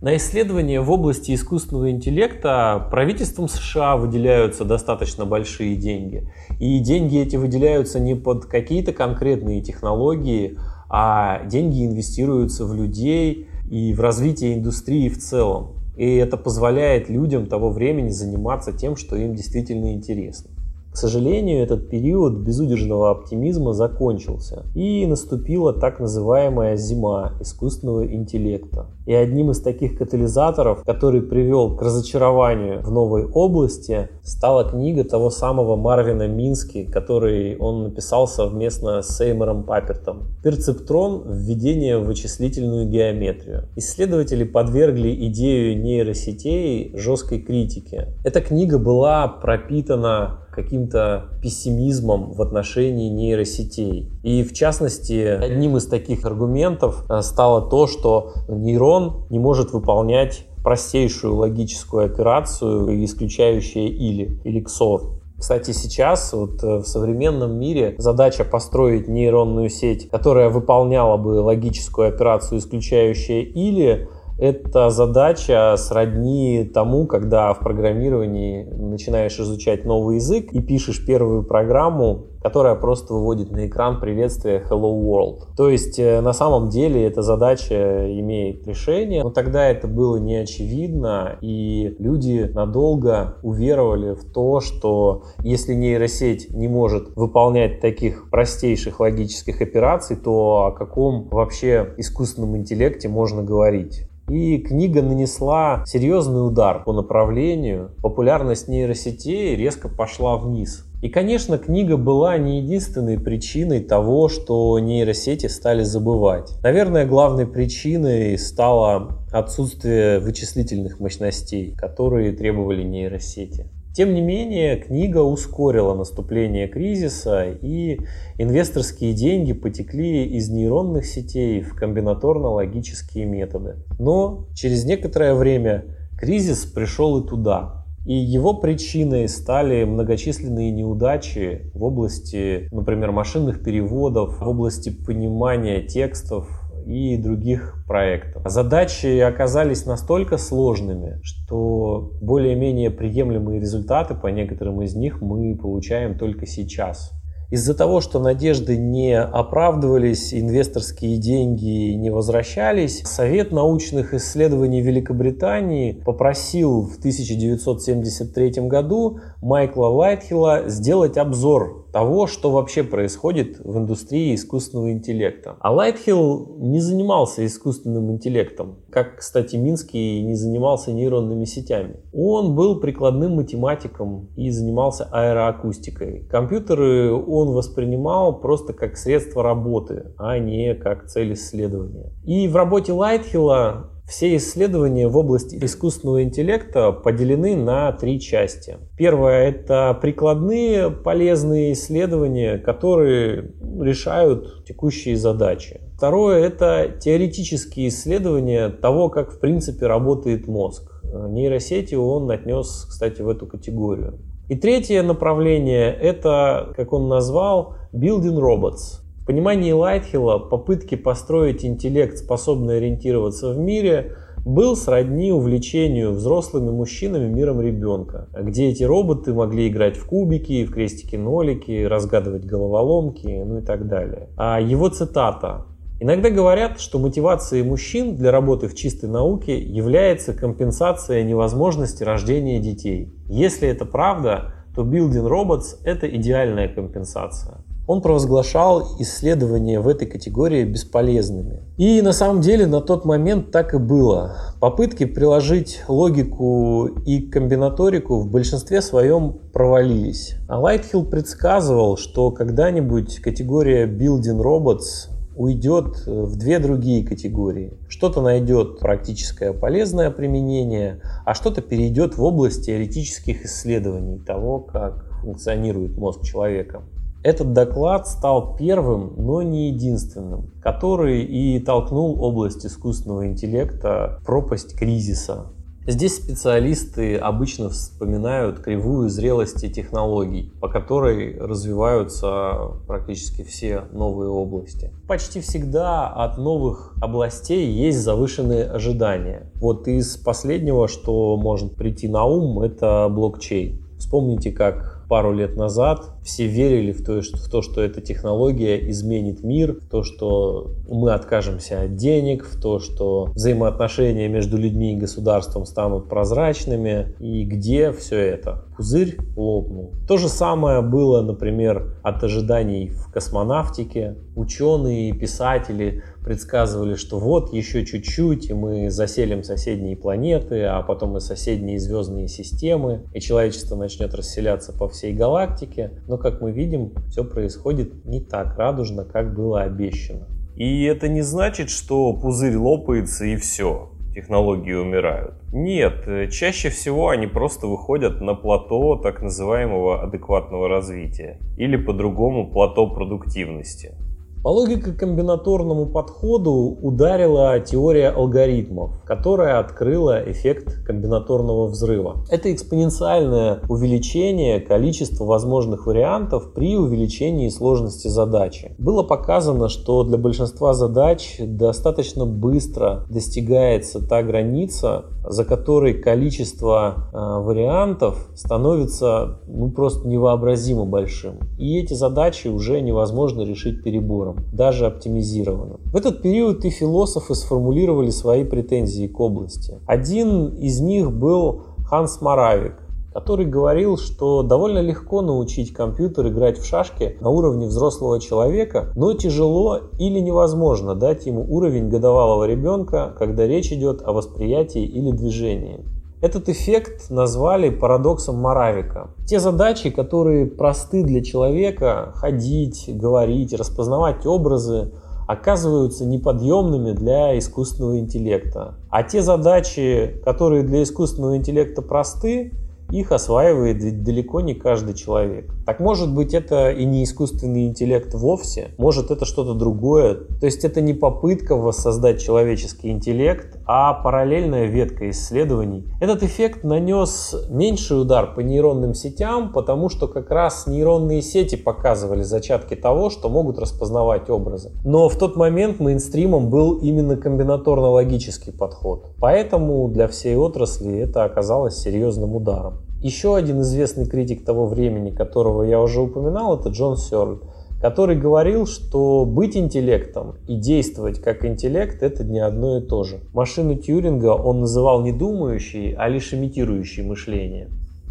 На 0.04 0.16
исследования 0.18 0.82
в 0.82 0.92
области 0.92 1.34
искусственного 1.34 1.90
интеллекта 1.90 2.88
правительством 2.92 3.48
США 3.48 3.98
выделяются 3.98 4.66
достаточно 4.66 5.26
большие 5.26 5.76
деньги. 5.76 6.30
И 6.60 6.78
деньги 6.78 7.18
эти 7.18 7.38
выделяются 7.38 8.00
не 8.00 8.14
под 8.14 8.46
какие-то 8.46 8.94
конкретные 8.94 9.64
технологии, 9.64 10.60
а 10.92 11.44
деньги 11.46 11.88
инвестируются 11.88 12.66
в 12.66 12.76
людей 12.76 13.48
и 13.72 13.96
в 13.96 14.00
развитие 14.00 14.54
индустрии 14.54 15.10
в 15.10 15.18
целом. 15.18 15.72
И 15.98 16.18
это 16.18 16.38
позволяет 16.38 17.10
людям 17.10 17.48
того 17.48 17.72
времени 17.72 18.10
заниматься 18.10 18.74
тем, 18.74 18.96
что 18.96 19.16
им 19.16 19.34
действительно 19.34 19.92
интересно. 19.92 20.52
К 20.92 20.98
сожалению, 20.98 21.64
этот 21.64 21.90
период 21.90 22.40
безудержного 22.40 23.12
оптимизма 23.12 23.72
закончился, 23.72 24.66
и 24.76 25.06
наступила 25.06 25.72
так 25.74 26.02
называемая 26.02 26.76
зима 26.76 27.34
искусственного 27.40 28.06
интеллекта. 28.14 28.88
И 29.06 29.14
одним 29.14 29.52
из 29.52 29.62
таких 29.62 29.98
катализаторов, 29.98 30.84
который 30.84 31.22
привел 31.22 31.78
к 31.78 31.82
разочарованию 31.82 32.82
в 32.82 32.92
новой 32.92 33.26
области, 33.26 34.10
стала 34.22 34.70
книга 34.70 35.06
того 35.06 35.30
самого 35.30 35.78
Марвина 35.78 36.28
Мински, 36.28 36.84
который 36.84 37.58
он 37.58 37.84
написал 37.84 38.28
совместно 38.28 39.02
с 39.02 39.18
Сеймором 39.18 39.64
Папертом. 39.64 40.28
«Перцептрон. 40.44 41.24
Введение 41.26 42.00
в 42.00 42.06
вычислительную 42.06 42.88
геометрию». 42.90 43.70
Исследователи 43.78 44.44
подвергли 44.44 45.16
идею 45.28 45.82
нейросетей 45.82 46.96
жесткой 46.98 47.40
критике. 47.40 48.10
Эта 48.26 48.42
книга 48.42 48.78
была 48.78 49.28
пропитана 49.28 50.41
каким-то 50.52 51.30
пессимизмом 51.42 52.34
в 52.34 52.42
отношении 52.42 53.10
нейросетей. 53.10 54.12
И 54.24 54.44
в 54.44 54.54
частности, 54.54 55.26
одним 55.26 55.78
из 55.78 55.88
таких 55.88 56.26
аргументов 56.26 57.06
э, 57.10 57.22
стало 57.22 57.70
то, 57.70 57.88
что 57.88 58.34
нейрон 58.48 59.26
не 59.30 59.40
может 59.40 59.72
выполнять 59.72 60.46
простейшую 60.64 61.36
логическую 61.36 62.06
операцию, 62.06 63.04
исключающую 63.04 63.88
или, 63.88 64.40
или 64.44 64.64
XOR. 64.64 65.22
Кстати, 65.42 65.72
сейчас 65.72 66.34
вот 66.34 66.64
э, 66.64 66.78
в 66.78 66.86
современном 66.86 67.58
мире 67.58 67.96
задача 67.98 68.46
построить 68.46 69.08
нейронную 69.08 69.70
сеть, 69.70 70.08
которая 70.12 70.50
выполняла 70.50 71.18
бы 71.18 71.40
логическую 71.42 72.10
операцию, 72.10 72.60
исключающую 72.60 73.52
или, 73.52 74.08
эта 74.42 74.90
задача 74.90 75.76
сродни 75.78 76.64
тому, 76.74 77.06
когда 77.06 77.54
в 77.54 77.60
программировании 77.60 78.64
начинаешь 78.64 79.40
изучать 79.40 79.86
новый 79.86 80.16
язык 80.16 80.52
и 80.52 80.60
пишешь 80.60 81.06
первую 81.06 81.44
программу, 81.44 82.26
которая 82.42 82.74
просто 82.74 83.14
выводит 83.14 83.52
на 83.52 83.68
экран 83.68 84.00
приветствие 84.00 84.66
Hello 84.68 85.00
World. 85.00 85.56
То 85.56 85.70
есть 85.70 86.00
э, 86.00 86.22
на 86.22 86.34
самом 86.34 86.70
деле 86.70 87.06
эта 87.06 87.22
задача 87.22 88.12
имеет 88.20 88.66
решение, 88.66 89.22
но 89.22 89.30
тогда 89.30 89.70
это 89.70 89.88
было 89.88 90.18
не 90.18 90.38
очевидно, 90.38 91.38
и 91.42 91.96
люди 92.00 92.50
надолго 92.52 93.38
уверовали 93.44 94.16
в 94.16 94.26
то, 94.34 94.60
что 94.60 95.22
если 95.44 95.76
нейросеть 95.76 96.50
не 96.50 96.68
может 96.68 97.16
выполнять 97.16 97.80
таких 97.80 98.32
простейших 98.32 99.00
логических 99.00 99.62
операций, 99.62 100.16
то 100.16 100.66
о 100.66 100.72
каком 100.72 101.30
вообще 101.30 101.94
искусственном 101.98 102.58
интеллекте 102.58 103.08
можно 103.08 103.44
говорить? 103.44 104.08
И 104.30 104.60
книга 104.60 105.02
нанесла 105.02 105.84
серьезный 105.86 106.46
удар 106.46 106.84
по 106.84 106.94
направлению. 106.94 107.92
Популярность 108.02 108.68
нейросетей 108.68 109.56
резко 109.56 109.90
пошла 109.90 110.38
вниз. 110.38 110.86
И, 111.02 111.10
конечно, 111.10 111.58
книга 111.58 111.98
была 111.98 112.38
не 112.38 112.62
единственной 112.62 113.20
причиной 113.20 113.82
того, 113.82 114.30
что 114.30 114.78
нейросети 114.80 115.48
стали 115.48 115.82
забывать. 115.84 116.54
Наверное, 116.62 117.08
главной 117.08 117.48
причиной 117.48 118.38
стало 118.38 119.18
отсутствие 119.32 120.20
вычислительных 120.20 121.00
мощностей, 121.00 121.74
которые 121.76 122.34
требовали 122.34 122.84
нейросети. 122.84 123.68
Тем 123.94 124.14
не 124.14 124.22
менее, 124.22 124.78
книга 124.78 125.18
ускорила 125.18 125.94
наступление 125.94 126.68
кризиса, 126.68 127.46
и 127.50 128.00
инвесторские 128.38 129.14
деньги 129.14 129.52
потекли 129.52 130.26
из 130.26 130.50
нейронных 130.50 131.06
сетей 131.06 131.62
в 131.62 131.76
комбинаторно-логические 131.76 133.26
методы. 133.26 133.76
Но 134.00 134.48
через 134.54 134.86
некоторое 134.86 135.34
время 135.34 135.84
кризис 136.18 136.66
пришел 136.66 137.22
и 137.22 137.28
туда. 137.28 137.86
И 138.06 138.14
его 138.14 138.56
причиной 138.56 139.28
стали 139.28 139.84
многочисленные 139.84 140.72
неудачи 140.72 141.72
в 141.76 141.84
области, 141.84 142.68
например, 142.72 143.12
машинных 143.12 143.64
переводов, 143.64 144.40
в 144.40 144.48
области 144.48 144.90
понимания 144.90 145.82
текстов, 145.82 146.48
и 146.86 147.18
других 147.18 147.84
проектов. 147.88 148.44
Задачи 148.46 149.20
оказались 149.20 149.86
настолько 149.86 150.38
сложными, 150.38 151.20
что 151.24 152.14
более-менее 152.22 152.92
приемлемые 152.92 153.60
результаты 153.60 154.16
по 154.16 154.28
некоторым 154.28 154.82
из 154.82 154.96
них 154.96 155.22
мы 155.22 155.56
получаем 155.56 156.18
только 156.18 156.46
сейчас. 156.46 157.12
Из-за 157.52 157.74
того, 157.74 158.00
что 158.00 158.20
надежды 158.20 158.78
не 158.78 159.14
оправдывались, 159.14 160.34
инвесторские 160.34 161.18
деньги 161.18 161.92
не 161.96 162.10
возвращались, 162.10 163.02
Совет 163.04 163.52
научных 163.52 164.14
исследований 164.14 164.82
Великобритании 164.82 165.92
попросил 165.92 166.84
в 166.84 166.98
1973 167.00 168.70
году 168.70 169.20
Майкла 169.42 169.88
Лайтхилла 169.88 170.70
сделать 170.70 171.18
обзор 171.18 171.88
того, 171.92 172.28
что 172.28 172.52
вообще 172.52 172.84
происходит 172.84 173.60
в 173.60 173.78
индустрии 173.78 174.36
искусственного 174.36 174.92
интеллекта. 174.92 175.58
А 175.60 175.72
Лайтхилл 175.72 176.58
не 176.60 176.80
занимался 176.80 177.46
искусственным 177.46 178.12
интеллектом, 178.12 178.80
как, 178.90 179.18
кстати, 179.18 179.56
Минский 179.56 180.22
не 180.22 180.36
занимался 180.36 180.92
нейронными 180.92 181.46
сетями. 181.46 181.98
Он 182.14 182.56
был 182.56 182.80
прикладным 182.80 183.36
математиком 183.36 184.30
и 184.36 184.50
занимался 184.52 185.08
аэроакустикой. 185.12 186.28
Компьютеры 186.30 187.14
он 187.14 187.50
воспринимал 187.50 188.40
просто 188.40 188.74
как 188.74 188.98
средство 188.98 189.44
работы, 189.44 190.14
а 190.18 190.38
не 190.40 190.74
как 190.76 191.08
цель 191.08 191.34
исследования. 191.34 192.14
И 192.24 192.48
в 192.48 192.56
работе 192.56 192.94
Лайтхилла 192.94 193.92
все 194.12 194.36
исследования 194.36 195.08
в 195.08 195.16
области 195.16 195.58
искусственного 195.64 196.24
интеллекта 196.24 196.92
поделены 196.92 197.56
на 197.56 197.94
три 197.94 198.20
части. 198.20 198.78
Первое– 198.98 199.50
это 199.50 199.98
прикладные 200.02 200.92
полезные 200.92 201.72
исследования, 201.72 202.58
которые 202.58 203.54
решают 203.80 204.66
текущие 204.66 205.16
задачи. 205.16 205.80
Второе– 205.96 206.40
это 206.46 206.94
теоретические 207.00 207.88
исследования 207.88 208.68
того, 208.68 209.08
как 209.08 209.32
в 209.32 209.40
принципе 209.40 209.88
работает 209.88 210.46
мозг. 210.46 210.92
Нейросети 211.04 211.96
он 211.96 212.30
отнес, 212.30 212.88
кстати, 212.90 213.22
в 213.22 213.30
эту 213.30 213.48
категорию. 213.48 214.20
И 214.50 214.56
третье 214.56 215.04
направление– 215.04 215.90
это, 216.02 216.74
как 216.76 216.92
он 216.92 217.08
назвал, 217.08 217.76
building 217.94 218.38
robots. 218.38 219.01
Понимании 219.32 219.72
Лайтхилла 219.72 220.40
попытки 220.40 220.96
построить 220.96 221.64
интеллект, 221.64 222.18
способный 222.18 222.80
ориентироваться 222.80 223.54
в 223.54 223.58
мире, 223.58 224.18
был 224.44 224.76
сродни 224.76 225.32
увлечению 225.32 226.12
взрослыми 226.12 226.70
мужчинами 226.70 227.34
миром 227.34 227.62
ребенка, 227.62 228.28
где 228.38 228.68
эти 228.68 228.84
роботы 228.84 229.34
могли 229.34 229.70
играть 229.70 229.96
в 229.96 230.06
кубики, 230.06 230.66
в 230.66 230.74
крестики-нолики, 230.74 231.86
разгадывать 231.86 232.44
головоломки, 232.44 233.26
ну 233.46 233.60
и 233.60 233.62
так 233.62 233.88
далее. 233.88 234.28
А 234.36 234.60
его 234.60 234.90
цитата 234.90 235.66
Иногда 236.02 236.30
говорят, 236.30 236.82
что 236.82 237.00
мотивацией 237.00 237.64
мужчин 237.64 238.18
для 238.18 238.32
работы 238.32 238.68
в 238.68 238.76
чистой 238.76 239.08
науке 239.08 239.58
является 239.58 240.34
компенсация 240.34 241.24
невозможности 241.24 242.04
рождения 242.04 242.60
детей. 242.60 243.14
Если 243.30 243.70
это 243.70 243.86
правда, 243.86 244.56
то 244.76 244.82
Building 244.82 245.30
Robots– 245.30 245.78
это 245.86 246.14
идеальная 246.14 246.68
компенсация 246.68 247.64
он 247.92 248.02
провозглашал 248.02 248.96
исследования 249.00 249.82
в 249.82 249.88
этой 249.90 250.08
категории 250.08 250.64
бесполезными. 250.64 251.60
И 251.76 252.02
на 252.02 252.14
самом 252.14 252.40
деле 252.40 252.66
на 252.66 252.80
тот 252.80 253.04
момент 253.04 253.52
так 253.52 253.74
и 253.74 253.78
было. 253.78 254.38
Попытки 254.62 255.04
приложить 255.04 255.82
логику 255.90 256.86
и 257.06 257.20
комбинаторику 257.20 258.22
в 258.22 258.32
большинстве 258.32 258.82
своем 258.82 259.40
провалились. 259.52 260.36
А 260.48 260.58
Лайтхилл 260.58 261.04
предсказывал, 261.04 261.98
что 261.98 262.32
когда-нибудь 262.32 263.20
категория 263.20 263.88
Building 263.88 264.42
Robots 264.42 265.10
уйдет 265.36 266.06
в 266.06 266.38
две 266.38 266.60
другие 266.60 267.06
категории. 267.06 267.74
Что-то 267.90 268.22
найдет 268.22 268.80
практическое 268.80 269.52
полезное 269.52 270.12
применение, 270.12 271.02
а 271.26 271.34
что-то 271.34 271.62
перейдет 271.62 272.18
в 272.18 272.24
область 272.24 272.68
теоретических 272.68 273.44
исследований 273.44 274.18
того, 274.20 274.60
как 274.60 275.04
функционирует 275.24 275.98
мозг 275.98 276.24
человека. 276.24 276.84
Этот 277.24 277.54
доклад 277.54 278.08
стал 278.08 278.56
первым, 278.56 279.14
но 279.18 279.42
не 279.42 279.70
единственным, 279.70 280.52
который 280.62 281.24
и 281.24 281.60
толкнул 281.60 282.22
область 282.24 282.66
искусственного 282.66 283.28
интеллекта 283.28 284.20
в 284.22 284.26
пропасть 284.26 284.76
кризиса, 284.76 285.52
Здесь 285.88 286.18
специалисты 286.18 287.16
обычно 287.16 287.70
вспоминают 287.70 288.60
кривую 288.60 289.10
зрелости 289.10 289.68
технологий, 289.68 290.54
по 290.62 290.68
которой 290.68 291.36
развиваются 291.40 292.74
практически 292.86 293.42
все 293.42 293.86
новые 293.92 294.30
области. 294.30 294.92
Почти 295.08 295.42
всегда 295.42 296.08
от 296.08 296.38
новых 296.38 296.94
областей 297.02 297.68
есть 297.72 297.98
завышенные 297.98 298.66
ожидания. 298.66 299.52
Вот 299.56 299.88
из 299.88 300.18
последнего, 300.18 300.88
что 300.88 301.36
может 301.36 301.76
прийти 301.76 302.08
на 302.08 302.26
ум, 302.26 302.62
это 302.62 303.10
блокчейн. 303.10 303.84
Вспомните, 303.98 304.52
как 304.52 304.91
пару 305.12 305.34
лет 305.34 305.58
назад 305.58 306.06
все 306.24 306.48
верили 306.48 306.94
в 306.94 307.04
то, 307.04 307.22
что, 307.22 307.36
в 307.36 307.50
то, 307.50 307.62
что 307.62 307.82
эта 307.82 308.00
технология 308.00 308.90
изменит 308.92 309.44
мир, 309.44 309.74
в 309.74 309.90
то, 309.90 310.04
что 310.04 310.72
мы 310.88 311.12
откажемся 311.12 311.82
от 311.82 311.98
денег, 311.98 312.46
в 312.46 312.62
то, 312.62 312.80
что 312.80 313.26
взаимоотношения 313.36 314.30
между 314.30 314.56
людьми 314.56 314.94
и 314.94 314.96
государством 314.96 315.66
станут 315.66 316.08
прозрачными, 316.08 317.14
и 317.20 317.44
где 317.44 317.92
все 317.92 318.20
это. 318.20 318.64
Пузырь 318.78 319.18
лопнул. 319.36 319.92
То 320.08 320.16
же 320.16 320.30
самое 320.30 320.82
было, 320.82 321.22
например, 321.22 321.98
от 322.04 322.24
ожиданий 322.24 322.88
в 322.88 323.12
космонавтике. 323.12 324.16
Ученые 324.38 325.12
писатели 325.12 326.04
предсказывали, 326.24 326.96
что 326.96 327.20
вот 327.20 327.54
еще 327.54 327.86
чуть-чуть, 327.86 328.50
и 328.50 328.54
мы 328.54 328.90
заселим 328.92 329.44
соседние 329.44 329.96
планеты, 329.96 330.64
а 330.64 330.82
потом 330.82 331.18
и 331.18 331.20
соседние 331.20 331.80
звездные 331.80 332.28
системы, 332.28 333.04
и 333.14 333.20
человечество 333.20 333.76
начнет 333.76 334.14
расселяться 334.14 334.74
по 334.74 334.88
всей 334.88 335.14
галактике. 335.14 335.92
Но, 336.08 336.18
как 336.18 336.42
мы 336.42 336.52
видим, 336.52 336.94
все 337.10 337.24
происходит 337.24 338.06
не 338.06 338.22
так 338.22 338.58
радужно, 338.58 339.04
как 339.04 339.36
было 339.36 339.62
обещано. 339.62 340.28
И 340.56 340.84
это 340.84 341.08
не 341.08 341.22
значит, 341.22 341.70
что 341.70 342.14
пузырь 342.14 342.58
лопается 342.58 343.26
и 343.26 343.36
все, 343.38 343.90
технологии 344.14 344.74
умирают. 344.74 345.36
Нет, 345.54 346.32
чаще 346.32 346.70
всего 346.70 347.10
они 347.10 347.28
просто 347.28 347.68
выходят 347.68 348.22
на 348.22 348.36
плато 348.36 348.98
так 348.98 349.22
называемого 349.22 350.04
адекватного 350.04 350.68
развития 350.68 351.40
или 351.58 351.78
по-другому 351.78 352.52
плато 352.52 352.88
продуктивности. 352.88 353.96
По 354.44 354.48
логико-комбинаторному 354.48 355.86
подходу 355.86 356.76
ударила 356.82 357.60
теория 357.60 358.10
алгоритмов, 358.10 359.04
которая 359.06 359.60
открыла 359.60 360.20
эффект 360.32 360.84
комбинаторного 360.84 361.68
взрыва. 361.68 362.26
Это 362.28 362.52
экспоненциальное 362.52 363.60
увеличение 363.70 364.60
количества 364.60 365.26
возможных 365.26 365.86
вариантов 365.86 366.54
при 366.56 366.76
увеличении 366.76 367.50
сложности 367.50 368.08
задачи. 368.08 368.76
Было 368.80 369.04
показано, 369.04 369.70
что 369.70 370.04
для 370.04 370.18
большинства 370.18 370.74
задач 370.74 371.36
достаточно 371.40 372.26
быстро 372.26 373.06
достигается 373.12 374.04
та 374.04 374.24
граница, 374.24 375.06
за 375.24 375.46
которой 375.46 375.94
количество 375.94 377.10
э, 377.14 377.18
вариантов 377.18 378.28
становится 378.36 379.40
ну, 379.48 379.72
просто 379.72 380.08
невообразимо 380.08 380.86
большим. 380.86 381.40
И 381.58 381.78
эти 381.78 381.94
задачи 381.94 382.48
уже 382.48 382.82
невозможно 382.82 383.42
решить 383.42 383.84
перебором, 383.84 384.38
даже 384.52 384.86
оптимизированным. 384.86 385.80
В 385.86 385.96
этот 385.96 386.22
период 386.22 386.66
и 386.66 386.70
философы 386.70 387.36
сформулировали 387.36 388.10
свои 388.10 388.44
претензии 388.44 389.08
к 389.08 389.20
области. 389.20 389.80
Один 389.86 390.48
из 390.56 390.80
них 390.82 391.12
был 391.12 391.64
Ханс 391.86 392.22
Маравик, 392.22 392.76
который 393.14 393.46
говорил, 393.46 393.98
что 393.98 394.42
довольно 394.42 394.80
легко 394.80 395.22
научить 395.22 395.74
компьютер 395.74 396.28
играть 396.28 396.58
в 396.58 396.66
шашки 396.66 397.18
на 397.20 397.30
уровне 397.30 397.68
взрослого 397.68 398.20
человека, 398.20 398.92
но 398.96 399.14
тяжело 399.14 399.80
или 400.00 400.20
невозможно 400.20 400.96
дать 400.96 401.26
ему 401.26 401.46
уровень 401.48 401.90
годовалого 401.90 402.46
ребенка, 402.46 403.14
когда 403.18 403.46
речь 403.46 403.72
идет 403.72 404.02
о 404.06 404.14
восприятии 404.14 404.84
или 404.84 405.12
движении. 405.12 405.86
Этот 406.22 406.50
эффект 406.50 407.10
назвали 407.10 407.72
парадоксом 407.72 408.38
Моравика. 408.38 409.10
Те 409.26 409.40
задачи, 409.40 409.90
которые 409.90 410.46
просты 410.46 411.04
для 411.04 411.24
человека, 411.24 412.12
ходить, 412.14 412.86
говорить, 412.88 413.54
распознавать 413.54 414.28
образы, 414.28 414.92
оказываются 415.28 416.06
неподъемными 416.06 416.92
для 416.92 417.38
искусственного 417.40 418.00
интеллекта. 418.00 418.76
А 418.90 419.02
те 419.02 419.22
задачи, 419.22 420.22
которые 420.24 420.64
для 420.64 420.84
искусственного 420.84 421.38
интеллекта 421.38 421.82
просты, 421.82 422.52
их 422.92 423.12
осваивает 423.12 424.04
далеко 424.04 424.42
не 424.42 424.54
каждый 424.54 424.94
человек. 424.94 425.54
Так 425.72 425.80
может 425.80 426.14
быть 426.14 426.34
это 426.34 426.70
и 426.70 426.84
не 426.84 427.06
искусственный 427.06 427.68
интеллект 427.68 428.14
вовсе, 428.14 428.72
может 428.78 429.10
это 429.10 429.24
что-то 429.24 429.54
другое. 429.54 430.16
То 430.16 430.46
есть 430.46 430.66
это 430.66 430.82
не 430.82 430.94
попытка 430.94 431.56
воссоздать 431.56 432.22
человеческий 432.22 432.90
интеллект, 432.90 433.58
а 433.66 433.94
параллельная 433.94 434.66
ветка 434.66 435.10
исследований. 435.12 435.88
Этот 436.02 436.24
эффект 436.24 436.66
нанес 436.66 437.48
меньший 437.50 438.02
удар 438.02 438.36
по 438.36 438.42
нейронным 438.42 438.94
сетям, 438.94 439.54
потому 439.54 439.88
что 439.88 440.10
как 440.10 440.30
раз 440.30 440.68
нейронные 440.68 441.22
сети 441.22 441.56
показывали 441.56 442.24
зачатки 442.24 442.76
того, 442.76 443.10
что 443.10 443.30
могут 443.30 443.58
распознавать 443.58 444.30
образы. 444.30 444.74
Но 444.84 445.08
в 445.08 445.16
тот 445.16 445.38
момент 445.38 445.80
мейнстримом 445.80 446.50
был 446.50 446.80
именно 446.80 447.16
комбинаторно-логический 447.16 448.52
подход. 448.52 449.06
Поэтому 449.22 449.88
для 449.88 450.10
всей 450.10 450.36
отрасли 450.36 450.98
это 450.98 451.24
оказалось 451.24 451.78
серьезным 451.78 452.36
ударом. 452.36 452.91
Еще 453.02 453.36
один 453.36 453.62
известный 453.62 454.08
критик 454.08 454.46
того 454.46 454.68
времени, 454.68 455.10
которого 455.10 455.64
я 455.64 455.82
уже 455.82 456.02
упоминал, 456.02 456.60
это 456.60 456.70
Джон 456.70 456.98
Сёрль, 456.98 457.40
который 457.82 458.16
говорил, 458.16 458.68
что 458.68 459.26
быть 459.26 459.58
интеллектом 459.58 460.36
и 460.48 460.56
действовать 460.56 461.20
как 461.20 461.44
интеллект– 461.44 462.02
это 462.04 462.24
не 462.24 462.38
одно 462.40 462.78
и 462.78 462.82
то 462.82 463.04
же. 463.04 463.22
Машину 463.34 463.76
Тьюринга 463.76 464.36
он 464.36 464.60
называл 464.60 465.02
не 465.02 465.12
думающей, 465.12 465.94
а 465.94 466.08
лишь 466.10 466.32
имитирующей 466.32 467.04
мышление. 467.04 467.70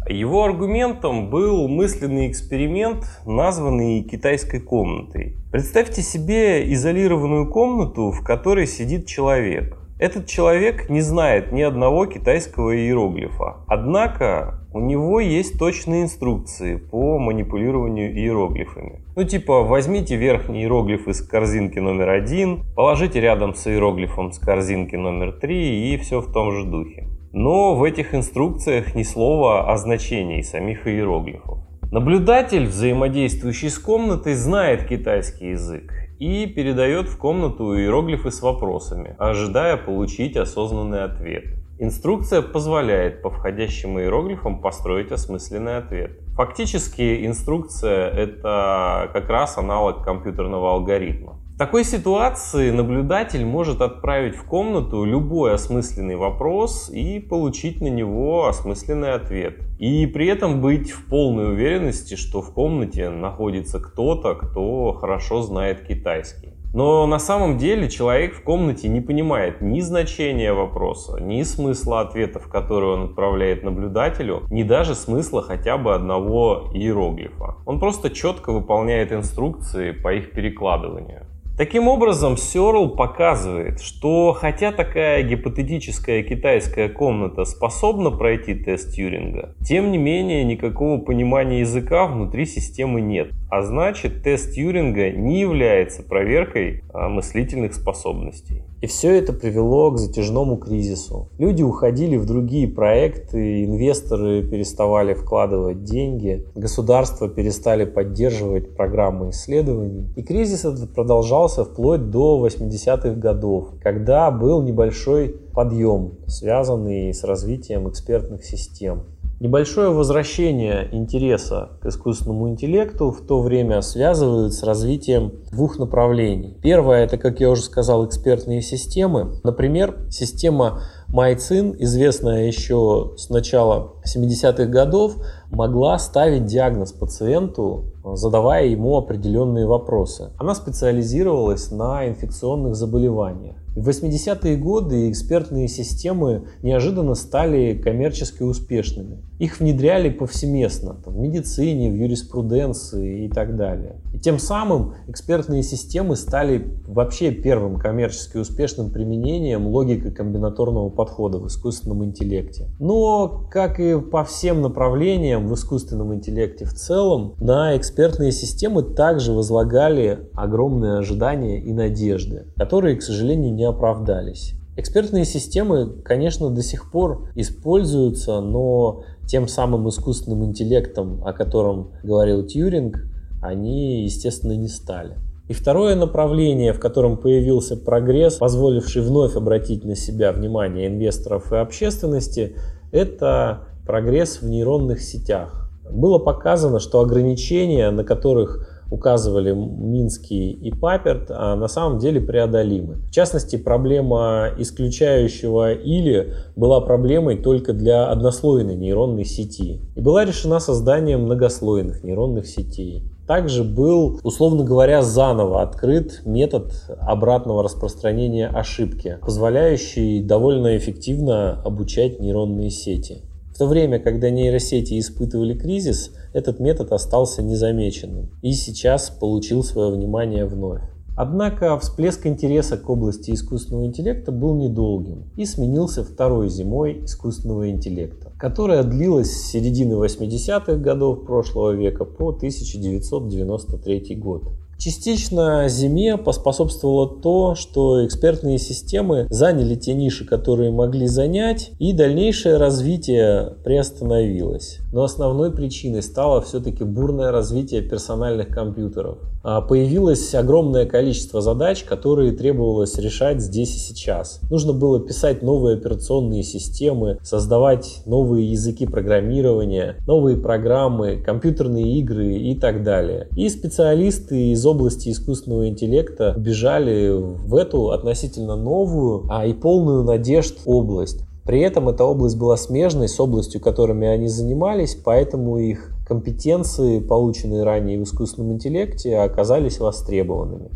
Его 0.09 0.43
аргументом 0.43 1.29
был 1.29 1.69
мысленный 1.69 2.29
эксперимент, 2.29 3.05
названный 3.25 4.03
китайской 4.03 4.59
комнатой. 4.59 5.37
Представьте 5.53 6.01
себе 6.01 6.73
изолированную 6.73 7.49
комнату, 7.49 8.11
в 8.11 8.23
которой 8.25 8.67
сидит 8.67 9.05
человек. 9.05 9.77
Этот 9.99 10.25
человек 10.25 10.89
не 10.89 10.99
знает 11.01 11.51
ни 11.53 11.61
одного 11.61 12.07
китайского 12.07 12.75
иероглифа. 12.75 13.57
Однако 13.67 14.60
у 14.73 14.79
него 14.79 15.19
есть 15.19 15.59
точные 15.59 16.03
инструкции 16.03 16.77
по 16.77 17.19
манипулированию 17.19 18.13
иероглифами. 18.15 19.01
Ну 19.15 19.23
типа 19.23 19.63
возьмите 19.63 20.15
верхний 20.15 20.61
иероглиф 20.61 21.07
из 21.07 21.21
корзинки 21.21 21.79
номер 21.79 22.09
один, 22.09 22.63
положите 22.75 23.19
рядом 23.19 23.53
с 23.53 23.67
иероглифом 23.67 24.31
с 24.31 24.39
корзинки 24.39 24.95
номер 24.95 25.33
три 25.33 25.93
и 25.93 25.97
все 25.97 26.21
в 26.21 26.31
том 26.31 26.51
же 26.53 26.65
духе. 26.65 27.07
Но 27.33 27.75
в 27.75 27.83
этих 27.83 28.15
инструкциях 28.15 28.95
ни 28.95 29.03
слова 29.03 29.71
о 29.71 29.77
значении 29.77 30.41
самих 30.41 30.87
иероглифов. 30.87 31.59
Наблюдатель, 31.91 32.67
взаимодействующий 32.67 33.69
с 33.69 33.77
комнатой, 33.77 34.35
знает 34.35 34.87
китайский 34.87 35.49
язык 35.49 35.91
и 36.19 36.45
передает 36.45 37.09
в 37.09 37.17
комнату 37.17 37.77
иероглифы 37.77 38.31
с 38.31 38.41
вопросами, 38.41 39.15
ожидая 39.19 39.75
получить 39.75 40.37
осознанный 40.37 41.03
ответ. 41.03 41.60
Инструкция 41.83 42.43
позволяет 42.43 43.23
по 43.23 43.31
входящим 43.31 43.97
иероглифам 43.97 44.61
построить 44.61 45.11
осмысленный 45.11 45.77
ответ. 45.77 46.11
Фактически 46.35 47.25
инструкция 47.25 48.07
это 48.07 49.09
как 49.13 49.27
раз 49.29 49.57
аналог 49.57 50.05
компьютерного 50.05 50.73
алгоритма. 50.73 51.39
В 51.55 51.57
такой 51.57 51.83
ситуации 51.83 52.69
наблюдатель 52.69 53.43
может 53.43 53.81
отправить 53.81 54.35
в 54.35 54.43
комнату 54.43 55.03
любой 55.05 55.55
осмысленный 55.55 56.17
вопрос 56.17 56.91
и 56.91 57.19
получить 57.19 57.81
на 57.81 57.87
него 57.87 58.45
осмысленный 58.45 59.13
ответ. 59.13 59.55
И 59.79 60.05
при 60.05 60.27
этом 60.27 60.61
быть 60.61 60.91
в 60.91 61.07
полной 61.07 61.51
уверенности, 61.51 62.13
что 62.13 62.43
в 62.43 62.53
комнате 62.53 63.09
находится 63.09 63.79
кто-то, 63.79 64.35
кто 64.35 64.93
хорошо 64.93 65.41
знает 65.41 65.87
китайский. 65.87 66.53
Но 66.73 67.05
на 67.05 67.19
самом 67.19 67.57
деле 67.57 67.89
человек 67.89 68.33
в 68.33 68.43
комнате 68.43 68.87
не 68.87 69.01
понимает 69.01 69.61
ни 69.61 69.81
значения 69.81 70.53
вопроса, 70.53 71.19
ни 71.19 71.43
смысла 71.43 72.01
ответов, 72.01 72.47
которые 72.47 72.93
он 72.93 73.03
отправляет 73.09 73.63
наблюдателю, 73.63 74.43
ни 74.49 74.63
даже 74.63 74.95
смысла 74.95 75.41
хотя 75.41 75.77
бы 75.77 75.93
одного 75.93 76.69
иероглифа. 76.73 77.55
Он 77.65 77.79
просто 77.79 78.09
четко 78.09 78.53
выполняет 78.53 79.11
инструкции 79.11 79.91
по 79.91 80.13
их 80.13 80.31
перекладыванию. 80.31 81.25
Таким 81.61 81.87
образом, 81.87 82.37
Сёрл 82.37 82.89
показывает, 82.89 83.81
что 83.81 84.33
хотя 84.33 84.71
такая 84.71 85.21
гипотетическая 85.21 86.23
китайская 86.23 86.89
комната 86.89 87.45
способна 87.45 88.09
пройти 88.09 88.55
тест 88.55 88.95
Тьюринга, 88.95 89.53
тем 89.63 89.91
не 89.91 89.99
менее 89.99 90.43
никакого 90.43 90.99
понимания 90.99 91.59
языка 91.59 92.07
внутри 92.07 92.47
системы 92.47 92.99
нет. 92.99 93.29
А 93.51 93.61
значит, 93.61 94.23
тест 94.23 94.55
Тьюринга 94.55 95.11
не 95.11 95.39
является 95.39 96.01
проверкой 96.01 96.81
а, 96.95 97.09
мыслительных 97.09 97.75
способностей. 97.75 98.63
И 98.81 98.87
все 98.87 99.15
это 99.15 99.31
привело 99.31 99.91
к 99.91 99.99
затяжному 99.99 100.57
кризису. 100.57 101.29
Люди 101.37 101.61
уходили 101.61 102.17
в 102.17 102.25
другие 102.25 102.67
проекты, 102.67 103.63
инвесторы 103.63 104.41
переставали 104.41 105.13
вкладывать 105.13 105.83
деньги, 105.83 106.47
государства 106.55 107.29
перестали 107.29 107.85
поддерживать 107.85 108.75
программы 108.75 109.29
исследований. 109.29 110.07
И 110.15 110.23
кризис 110.23 110.65
этот 110.65 110.95
продолжался 110.95 111.63
вплоть 111.63 112.09
до 112.09 112.43
80-х 112.43 113.11
годов, 113.19 113.67
когда 113.83 114.31
был 114.31 114.63
небольшой 114.63 115.35
подъем, 115.53 116.13
связанный 116.25 117.13
с 117.13 117.23
развитием 117.23 117.87
экспертных 117.87 118.43
систем. 118.43 119.03
Небольшое 119.41 119.89
возвращение 119.89 120.87
интереса 120.91 121.69
к 121.81 121.87
искусственному 121.87 122.49
интеллекту 122.49 123.09
в 123.09 123.25
то 123.25 123.41
время 123.41 123.81
связывают 123.81 124.53
с 124.53 124.61
развитием 124.61 125.31
двух 125.51 125.79
направлений. 125.79 126.59
Первое, 126.61 127.05
это, 127.05 127.17
как 127.17 127.39
я 127.39 127.49
уже 127.49 127.63
сказал, 127.63 128.05
экспертные 128.05 128.61
системы. 128.61 129.39
Например, 129.43 129.97
система 130.11 130.83
MyCin, 131.11 131.75
известная 131.79 132.45
еще 132.45 133.13
с 133.17 133.31
начала 133.31 133.93
70-х 134.05 134.65
годов, 134.65 135.15
могла 135.49 135.97
ставить 135.97 136.45
диагноз 136.45 136.91
пациенту, 136.91 137.85
задавая 138.13 138.67
ему 138.67 138.95
определенные 138.95 139.65
вопросы. 139.65 140.29
Она 140.37 140.53
специализировалась 140.53 141.71
на 141.71 142.07
инфекционных 142.07 142.75
заболеваниях. 142.75 143.55
В 143.75 143.87
80-е 143.87 144.57
годы 144.57 145.09
экспертные 145.09 145.69
системы 145.69 146.47
неожиданно 146.61 147.15
стали 147.15 147.73
коммерчески 147.73 148.43
успешными. 148.43 149.23
Их 149.39 149.59
внедряли 149.59 150.09
повсеместно, 150.09 150.93
там, 151.03 151.13
в 151.13 151.17
медицине, 151.17 151.89
в 151.89 151.95
юриспруденции 151.95 153.25
и 153.25 153.29
так 153.29 153.55
далее. 153.55 154.01
И 154.13 154.19
тем 154.19 154.39
самым 154.39 154.95
экспертные 155.07 155.63
системы 155.63 156.17
стали 156.17 156.67
вообще 156.85 157.31
первым 157.31 157.77
коммерчески 157.77 158.37
успешным 158.37 158.91
применением 158.91 159.65
логики 159.67 160.11
комбинаторного 160.11 160.89
подхода 160.89 161.39
в 161.39 161.47
искусственном 161.47 162.03
интеллекте. 162.03 162.67
Но, 162.77 163.47
как 163.49 163.79
и 163.79 163.99
по 163.99 164.25
всем 164.25 164.61
направлениям 164.61 165.47
в 165.47 165.53
искусственном 165.55 166.13
интеллекте 166.13 166.65
в 166.65 166.73
целом, 166.73 167.35
на 167.39 167.77
экспертные 167.77 168.33
системы 168.33 168.83
также 168.83 169.31
возлагали 169.31 170.29
огромные 170.33 170.97
ожидания 170.97 171.61
и 171.61 171.71
надежды, 171.71 172.47
которые, 172.57 172.97
к 172.97 173.01
сожалению, 173.01 173.55
не 173.61 173.67
оправдались. 173.67 174.55
Экспертные 174.75 175.23
системы, 175.23 175.87
конечно, 176.03 176.49
до 176.49 176.63
сих 176.63 176.89
пор 176.91 177.29
используются, 177.35 178.41
но 178.41 179.03
тем 179.27 179.47
самым 179.47 179.87
искусственным 179.87 180.45
интеллектом, 180.45 181.21
о 181.23 181.31
котором 181.31 181.91
говорил 182.03 182.43
Тьюринг, 182.43 183.05
они, 183.43 184.03
естественно, 184.03 184.53
не 184.53 184.67
стали. 184.67 185.15
И 185.47 185.53
второе 185.53 185.95
направление, 185.95 186.73
в 186.73 186.79
котором 186.79 187.17
появился 187.17 187.77
прогресс, 187.77 188.35
позволивший 188.35 189.03
вновь 189.03 189.35
обратить 189.35 189.83
на 189.83 189.95
себя 189.95 190.31
внимание 190.31 190.87
инвесторов 190.87 191.51
и 191.53 191.57
общественности, 191.57 192.55
это 192.91 193.67
прогресс 193.85 194.41
в 194.41 194.49
нейронных 194.49 195.01
сетях. 195.01 195.69
Было 195.91 196.17
показано, 196.17 196.79
что 196.79 196.99
ограничения, 197.01 197.91
на 197.91 198.03
которых 198.03 198.70
указывали 198.91 199.53
Минский 199.53 200.51
и 200.51 200.69
Паперт, 200.69 201.31
а 201.31 201.55
на 201.55 201.67
самом 201.67 201.97
деле 201.97 202.21
преодолимы. 202.21 202.97
В 203.07 203.11
частности, 203.11 203.55
проблема 203.55 204.49
исключающего 204.57 205.73
или 205.73 206.33
была 206.55 206.81
проблемой 206.81 207.37
только 207.37 207.73
для 207.73 208.07
однослойной 208.07 208.75
нейронной 208.75 209.25
сети 209.25 209.79
и 209.95 210.01
была 210.01 210.25
решена 210.25 210.59
созданием 210.59 211.21
многослойных 211.23 212.03
нейронных 212.03 212.45
сетей. 212.45 213.03
Также 213.27 213.63
был, 213.63 214.19
условно 214.23 214.65
говоря, 214.65 215.01
заново 215.01 215.61
открыт 215.61 216.21
метод 216.25 216.73
обратного 216.99 217.63
распространения 217.63 218.47
ошибки, 218.47 219.19
позволяющий 219.21 220.21
довольно 220.21 220.75
эффективно 220.75 221.61
обучать 221.63 222.19
нейронные 222.19 222.71
сети. 222.71 223.21
В 223.53 223.57
то 223.57 223.67
время, 223.67 223.99
когда 223.99 224.29
нейросети 224.29 224.99
испытывали 224.99 225.53
кризис, 225.53 226.11
этот 226.33 226.59
метод 226.59 226.91
остался 226.91 227.41
незамеченным 227.41 228.29
и 228.41 228.53
сейчас 228.53 229.09
получил 229.09 229.63
свое 229.63 229.91
внимание 229.91 230.45
вновь. 230.45 230.81
Однако 231.15 231.77
всплеск 231.77 232.25
интереса 232.25 232.77
к 232.77 232.89
области 232.89 233.31
искусственного 233.31 233.85
интеллекта 233.85 234.31
был 234.31 234.55
недолгим 234.55 235.25
и 235.35 235.45
сменился 235.45 236.03
второй 236.03 236.49
зимой 236.49 237.03
искусственного 237.03 237.69
интеллекта, 237.69 238.31
которая 238.39 238.83
длилась 238.83 239.31
с 239.31 239.51
середины 239.51 239.93
80-х 239.93 240.75
годов 240.75 241.25
прошлого 241.25 241.71
века 241.71 242.05
по 242.05 242.29
1993 242.29 244.15
год. 244.15 244.43
Частично 244.83 245.69
зиме 245.69 246.17
поспособствовало 246.17 247.07
то, 247.21 247.53
что 247.53 248.03
экспертные 248.03 248.57
системы 248.57 249.27
заняли 249.29 249.75
те 249.75 249.93
ниши, 249.93 250.25
которые 250.25 250.71
могли 250.71 251.05
занять, 251.05 251.69
и 251.77 251.93
дальнейшее 251.93 252.57
развитие 252.57 253.57
приостановилось. 253.63 254.79
Но 254.91 255.03
основной 255.03 255.51
причиной 255.51 256.01
стало 256.01 256.41
все-таки 256.41 256.83
бурное 256.83 257.31
развитие 257.31 257.83
персональных 257.83 258.47
компьютеров. 258.47 259.19
А 259.43 259.61
появилось 259.61 260.33
огромное 260.35 260.85
количество 260.85 261.41
задач, 261.41 261.83
которые 261.83 262.31
требовалось 262.31 262.97
решать 262.97 263.41
здесь 263.41 263.75
и 263.75 263.79
сейчас. 263.79 264.39
Нужно 264.49 264.73
было 264.73 264.99
писать 264.99 265.41
новые 265.41 265.77
операционные 265.77 266.43
системы, 266.43 267.17
создавать 267.23 268.03
новые 268.05 268.51
языки 268.51 268.85
программирования, 268.85 269.95
новые 270.05 270.37
программы, 270.37 271.17
компьютерные 271.17 271.99
игры 271.99 272.35
и 272.35 272.55
так 272.55 272.83
далее. 272.83 273.29
И 273.35 273.49
специалисты 273.49 274.51
из 274.51 274.65
области 274.65 275.09
искусственного 275.09 275.67
интеллекта 275.67 276.35
бежали 276.37 277.09
в 277.11 277.55
эту 277.55 277.91
относительно 277.91 278.55
новую, 278.55 279.25
а 279.29 279.45
и 279.45 279.53
полную 279.53 280.03
надежд 280.03 280.59
область. 280.65 281.21
При 281.43 281.61
этом 281.61 281.89
эта 281.89 282.03
область 282.03 282.37
была 282.37 282.55
смежной 282.55 283.09
с 283.09 283.19
областью, 283.19 283.61
которыми 283.61 284.07
они 284.07 284.27
занимались, 284.27 284.95
поэтому 284.95 285.57
их 285.57 285.90
компетенции, 286.11 286.99
полученные 286.99 287.63
ранее 287.63 287.97
в 287.97 288.03
искусственном 288.03 288.51
интеллекте, 288.51 289.17
оказались 289.17 289.79
востребованными. 289.79 290.69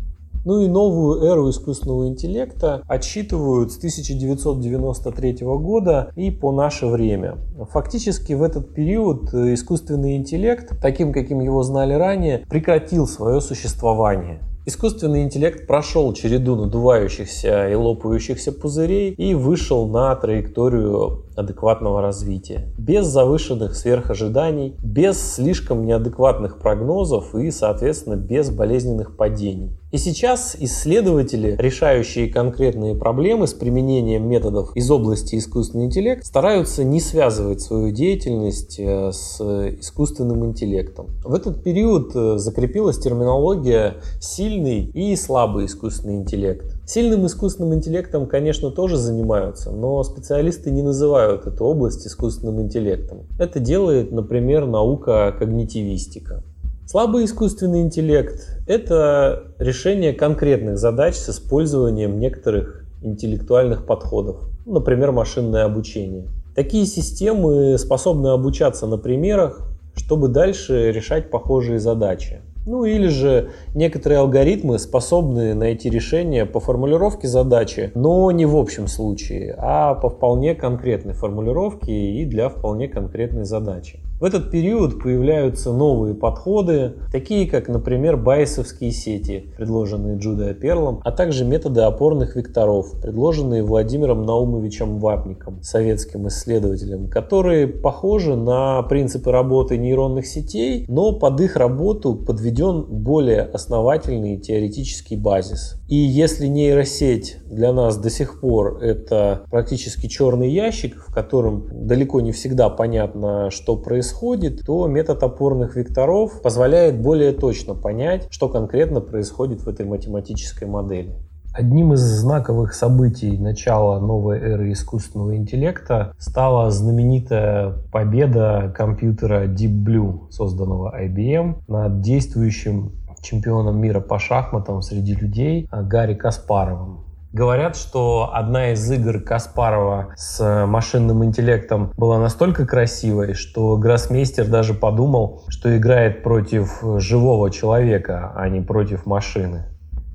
Ну 0.46 0.60
и 0.60 0.66
новую 0.66 1.24
эру 1.24 1.50
искусственного 1.50 2.08
интеллекта 2.08 2.80
отсчитывают 2.86 3.70
с 3.70 3.76
1993 3.76 5.38
года 5.42 6.10
и 6.16 6.30
по 6.30 6.52
наше 6.52 6.86
время. 6.86 7.36
Фактически 7.70 8.32
в 8.32 8.42
этот 8.42 8.72
период 8.72 9.34
искусственный 9.34 10.16
интеллект, 10.16 10.72
таким 10.80 11.12
каким 11.12 11.40
его 11.40 11.62
знали 11.62 11.92
ранее, 11.92 12.46
прекратил 12.48 13.06
свое 13.06 13.42
существование. 13.42 14.40
Искусственный 14.68 15.22
интеллект 15.22 15.68
прошел 15.68 16.12
череду 16.12 16.56
надувающихся 16.56 17.68
и 17.68 17.74
лопающихся 17.76 18.50
пузырей 18.50 19.12
и 19.12 19.32
вышел 19.32 19.86
на 19.86 20.12
траекторию 20.16 21.24
адекватного 21.36 22.02
развития. 22.02 22.74
Без 22.76 23.06
завышенных 23.06 23.76
сверхожиданий, 23.76 24.74
без 24.82 25.34
слишком 25.34 25.86
неадекватных 25.86 26.58
прогнозов 26.58 27.32
и, 27.36 27.52
соответственно, 27.52 28.16
без 28.16 28.50
болезненных 28.50 29.16
падений. 29.16 29.78
И 29.96 29.98
сейчас 29.98 30.54
исследователи, 30.60 31.56
решающие 31.58 32.28
конкретные 32.28 32.94
проблемы 32.94 33.46
с 33.46 33.54
применением 33.54 34.28
методов 34.28 34.76
из 34.76 34.90
области 34.90 35.36
искусственного 35.36 35.86
интеллекта, 35.86 36.26
стараются 36.26 36.84
не 36.84 37.00
связывать 37.00 37.62
свою 37.62 37.90
деятельность 37.92 38.78
э, 38.78 39.10
с 39.10 39.40
искусственным 39.40 40.44
интеллектом. 40.44 41.06
В 41.24 41.32
этот 41.32 41.64
период 41.64 42.14
э, 42.14 42.36
закрепилась 42.36 42.98
терминология 42.98 43.94
«сильный» 44.20 44.84
и 44.84 45.16
«слабый 45.16 45.64
искусственный 45.64 46.16
интеллект». 46.16 46.74
Сильным 46.86 47.24
искусственным 47.24 47.74
интеллектом, 47.74 48.26
конечно, 48.26 48.70
тоже 48.70 48.98
занимаются, 48.98 49.70
но 49.70 50.02
специалисты 50.04 50.70
не 50.70 50.82
называют 50.82 51.46
эту 51.46 51.64
область 51.64 52.06
искусственным 52.06 52.60
интеллектом. 52.60 53.26
Это 53.38 53.60
делает, 53.60 54.12
например, 54.12 54.66
наука 54.66 55.34
когнитивистика. 55.38 56.44
Слабый 56.88 57.24
искусственный 57.24 57.80
интеллект– 57.80 58.48
это 58.68 59.52
решение 59.58 60.12
конкретных 60.12 60.78
задач 60.78 61.16
с 61.16 61.28
использованием 61.28 62.20
некоторых 62.20 62.84
интеллектуальных 63.02 63.84
подходов, 63.86 64.36
например, 64.66 65.10
машинное 65.10 65.64
обучение. 65.64 66.28
Такие 66.54 66.86
системы 66.86 67.76
способны 67.76 68.28
обучаться 68.28 68.86
на 68.86 68.98
примерах, 68.98 69.68
чтобы 69.96 70.28
дальше 70.28 70.92
решать 70.92 71.28
похожие 71.28 71.80
задачи. 71.80 72.40
Ну 72.66 72.84
или 72.84 73.08
же 73.08 73.50
некоторые 73.74 74.20
алгоритмы 74.20 74.78
способны 74.78 75.54
найти 75.54 75.90
решение 75.90 76.46
по 76.46 76.60
формулировке 76.60 77.26
задачи, 77.26 77.90
но 77.96 78.30
не 78.30 78.46
в 78.46 78.56
общем 78.56 78.86
случае, 78.86 79.56
а 79.58 79.94
по 79.94 80.08
вполне 80.08 80.54
конкретной 80.54 81.14
формулировке 81.14 81.92
и 81.92 82.24
для 82.26 82.48
вполне 82.48 82.86
конкретной 82.86 83.44
задачи. 83.44 83.98
В 84.18 84.24
этот 84.24 84.50
период 84.50 85.02
появляются 85.02 85.74
новые 85.74 86.14
подходы, 86.14 86.94
такие 87.12 87.46
как, 87.46 87.68
например, 87.68 88.16
байесовские 88.16 88.90
сети, 88.90 89.52
предложенные 89.58 90.16
Джудой 90.16 90.54
Перлом, 90.54 91.02
а 91.04 91.12
также 91.12 91.44
методы 91.44 91.82
опорных 91.82 92.34
векторов, 92.34 92.98
предложенные 93.02 93.62
Владимиром 93.62 94.24
Наумовичем 94.24 95.00
Вапником, 95.00 95.62
советским 95.62 96.28
исследователем, 96.28 97.10
которые 97.10 97.66
похожи 97.66 98.36
на 98.36 98.82
принципы 98.84 99.30
работы 99.30 99.76
нейронных 99.76 100.26
сетей, 100.26 100.86
но 100.88 101.12
под 101.12 101.38
их 101.42 101.56
работу 101.56 102.14
подведен 102.14 102.86
более 102.88 103.42
основательный 103.42 104.38
теоретический 104.38 105.18
базис. 105.18 105.78
И 105.88 105.94
если 105.94 106.48
нейросеть 106.48 107.38
для 107.48 107.72
нас 107.72 107.96
до 107.96 108.10
сих 108.10 108.40
пор 108.40 108.78
это 108.82 109.42
практически 109.50 110.08
черный 110.08 110.50
ящик, 110.50 110.96
в 110.96 111.14
котором 111.14 111.68
далеко 111.70 112.20
не 112.20 112.32
всегда 112.32 112.68
понятно, 112.68 113.50
что 113.52 113.76
происходит, 113.76 114.62
то 114.66 114.88
метод 114.88 115.22
опорных 115.22 115.76
векторов 115.76 116.42
позволяет 116.42 117.00
более 117.00 117.30
точно 117.30 117.74
понять, 117.74 118.26
что 118.30 118.48
конкретно 118.48 119.00
происходит 119.00 119.60
в 119.60 119.68
этой 119.68 119.86
математической 119.86 120.64
модели. 120.64 121.14
Одним 121.52 121.94
из 121.94 122.00
знаковых 122.00 122.74
событий 122.74 123.38
начала 123.38 123.98
новой 123.98 124.38
эры 124.38 124.72
искусственного 124.72 125.36
интеллекта 125.36 126.12
стала 126.18 126.70
знаменитая 126.70 127.72
победа 127.92 128.74
компьютера 128.76 129.46
Deep 129.46 129.84
Blue, 129.84 130.30
созданного 130.30 130.94
IBM, 131.00 131.62
над 131.66 132.02
действующим 132.02 132.92
чемпионом 133.26 133.78
мира 133.78 134.00
по 134.00 134.18
шахматам 134.18 134.82
среди 134.82 135.14
людей 135.14 135.68
Гарри 135.70 136.14
Каспаровым. 136.14 137.06
Говорят, 137.32 137.76
что 137.76 138.30
одна 138.32 138.72
из 138.72 138.90
игр 138.90 139.20
Каспарова 139.20 140.14
с 140.16 140.64
машинным 140.66 141.22
интеллектом 141.22 141.92
была 141.96 142.18
настолько 142.18 142.64
красивой, 142.64 143.34
что 143.34 143.76
гроссмейстер 143.76 144.46
даже 144.46 144.72
подумал, 144.72 145.42
что 145.48 145.76
играет 145.76 146.22
против 146.22 146.82
живого 146.98 147.50
человека, 147.50 148.32
а 148.34 148.48
не 148.48 148.62
против 148.62 149.04
машины. 149.04 149.66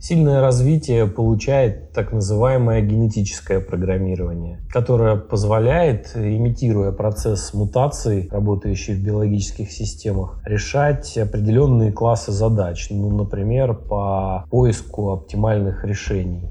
Сильное 0.03 0.41
развитие 0.41 1.05
получает 1.05 1.91
так 1.91 2.11
называемое 2.11 2.81
генетическое 2.81 3.59
программирование, 3.59 4.59
которое 4.71 5.15
позволяет, 5.15 6.13
имитируя 6.15 6.91
процесс 6.91 7.53
мутаций, 7.53 8.27
работающий 8.31 8.95
в 8.95 9.03
биологических 9.03 9.71
системах, 9.71 10.41
решать 10.43 11.15
определенные 11.19 11.91
классы 11.91 12.31
задач, 12.31 12.87
ну, 12.89 13.15
например, 13.15 13.75
по 13.75 14.45
поиску 14.49 15.11
оптимальных 15.11 15.85
решений. 15.85 16.49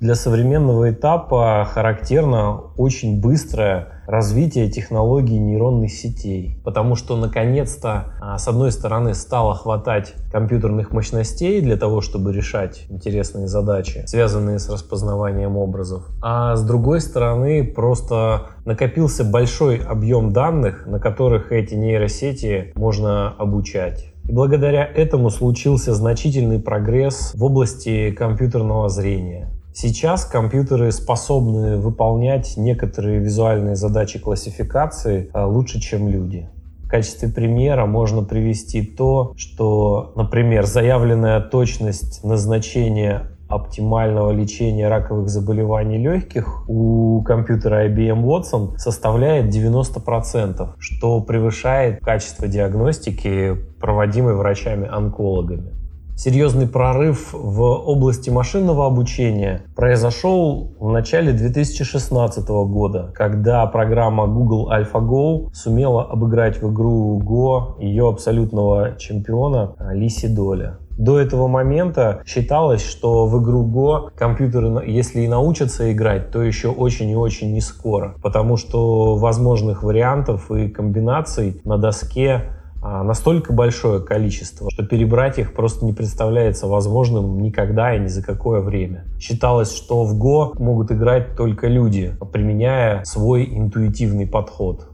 Для 0.00 0.14
современного 0.14 0.90
этапа 0.90 1.66
характерно 1.70 2.72
очень 2.76 3.18
быстрое 3.18 3.99
развитие 4.10 4.68
технологий 4.68 5.38
нейронных 5.38 5.92
сетей, 5.92 6.60
потому 6.64 6.96
что 6.96 7.16
наконец-то, 7.16 8.12
а, 8.20 8.38
с 8.38 8.48
одной 8.48 8.72
стороны, 8.72 9.14
стало 9.14 9.54
хватать 9.54 10.14
компьютерных 10.32 10.90
мощностей 10.90 11.60
для 11.60 11.76
того, 11.76 12.00
чтобы 12.00 12.32
решать 12.32 12.86
интересные 12.88 13.46
задачи, 13.46 14.02
связанные 14.06 14.58
с 14.58 14.68
распознаванием 14.68 15.56
образов, 15.56 16.08
а 16.20 16.56
с 16.56 16.64
другой 16.64 17.00
стороны, 17.00 17.64
просто 17.64 18.48
накопился 18.64 19.22
большой 19.22 19.76
объем 19.78 20.32
данных, 20.32 20.86
на 20.86 20.98
которых 20.98 21.52
эти 21.52 21.74
нейросети 21.74 22.72
можно 22.74 23.30
обучать. 23.30 24.12
И 24.28 24.32
благодаря 24.32 24.84
этому 24.84 25.30
случился 25.30 25.94
значительный 25.94 26.58
прогресс 26.58 27.32
в 27.34 27.44
области 27.44 28.10
компьютерного 28.10 28.88
зрения. 28.88 29.59
Сейчас 29.72 30.24
компьютеры 30.24 30.90
способны 30.90 31.76
выполнять 31.78 32.56
некоторые 32.56 33.20
визуальные 33.20 33.76
задачи 33.76 34.18
классификации 34.18 35.30
а, 35.32 35.46
лучше, 35.46 35.80
чем 35.80 36.08
люди. 36.08 36.48
В 36.84 36.88
качестве 36.88 37.28
примера 37.28 37.86
можно 37.86 38.24
привести 38.24 38.82
то, 38.82 39.32
что, 39.36 40.12
например, 40.16 40.66
заявленная 40.66 41.40
точность 41.40 42.24
назначения 42.24 43.30
оптимального 43.48 44.30
лечения 44.32 44.88
раковых 44.88 45.28
заболеваний 45.28 45.98
легких 45.98 46.68
у 46.68 47.22
компьютера 47.22 47.88
IBM 47.88 48.24
Watson 48.24 48.76
составляет 48.76 49.54
90%, 49.54 50.74
что 50.78 51.20
превышает 51.20 52.00
качество 52.00 52.48
диагностики, 52.48 53.56
проводимой 53.80 54.34
врачами-онкологами. 54.34 55.80
Серьезный 56.22 56.66
прорыв 56.66 57.32
в 57.32 57.62
области 57.62 58.28
машинного 58.28 58.84
обучения 58.84 59.62
произошел 59.74 60.70
в 60.78 60.92
начале 60.92 61.32
2016 61.32 62.46
года, 62.46 63.10
когда 63.14 63.64
программа 63.64 64.26
Google 64.26 64.70
AlphaGo 64.70 65.48
сумела 65.54 66.04
обыграть 66.04 66.60
в 66.60 66.70
игру 66.70 67.18
Go 67.22 67.82
ее 67.82 68.10
абсолютного 68.10 68.98
чемпиона 68.98 69.72
Лиси 69.94 70.28
Доля. 70.28 70.76
До 70.98 71.18
этого 71.18 71.48
момента 71.48 72.20
считалось, 72.26 72.84
что 72.84 73.24
в 73.24 73.42
игру 73.42 73.64
Go 73.64 74.10
компьютеры, 74.14 74.84
если 74.86 75.22
и 75.22 75.26
научатся 75.26 75.90
играть, 75.90 76.30
то 76.30 76.42
еще 76.42 76.68
очень 76.68 77.08
и 77.08 77.16
очень 77.16 77.54
не 77.54 77.62
скоро, 77.62 78.16
потому 78.22 78.58
что 78.58 79.16
возможных 79.16 79.82
вариантов 79.82 80.50
и 80.50 80.68
комбинаций 80.68 81.62
на 81.64 81.78
доске 81.78 82.59
настолько 82.82 83.52
большое 83.52 84.00
количество, 84.00 84.70
что 84.70 84.84
перебрать 84.84 85.38
их 85.38 85.54
просто 85.54 85.84
не 85.84 85.92
представляется 85.92 86.66
возможным 86.66 87.40
никогда 87.40 87.94
и 87.94 88.00
ни 88.00 88.08
за 88.08 88.22
какое 88.22 88.60
время. 88.60 89.04
Считалось, 89.18 89.74
что 89.74 90.04
в 90.04 90.18
Go 90.18 90.60
могут 90.60 90.90
играть 90.90 91.36
только 91.36 91.68
люди, 91.68 92.16
применяя 92.32 93.04
свой 93.04 93.44
интуитивный 93.44 94.26
подход. 94.26 94.89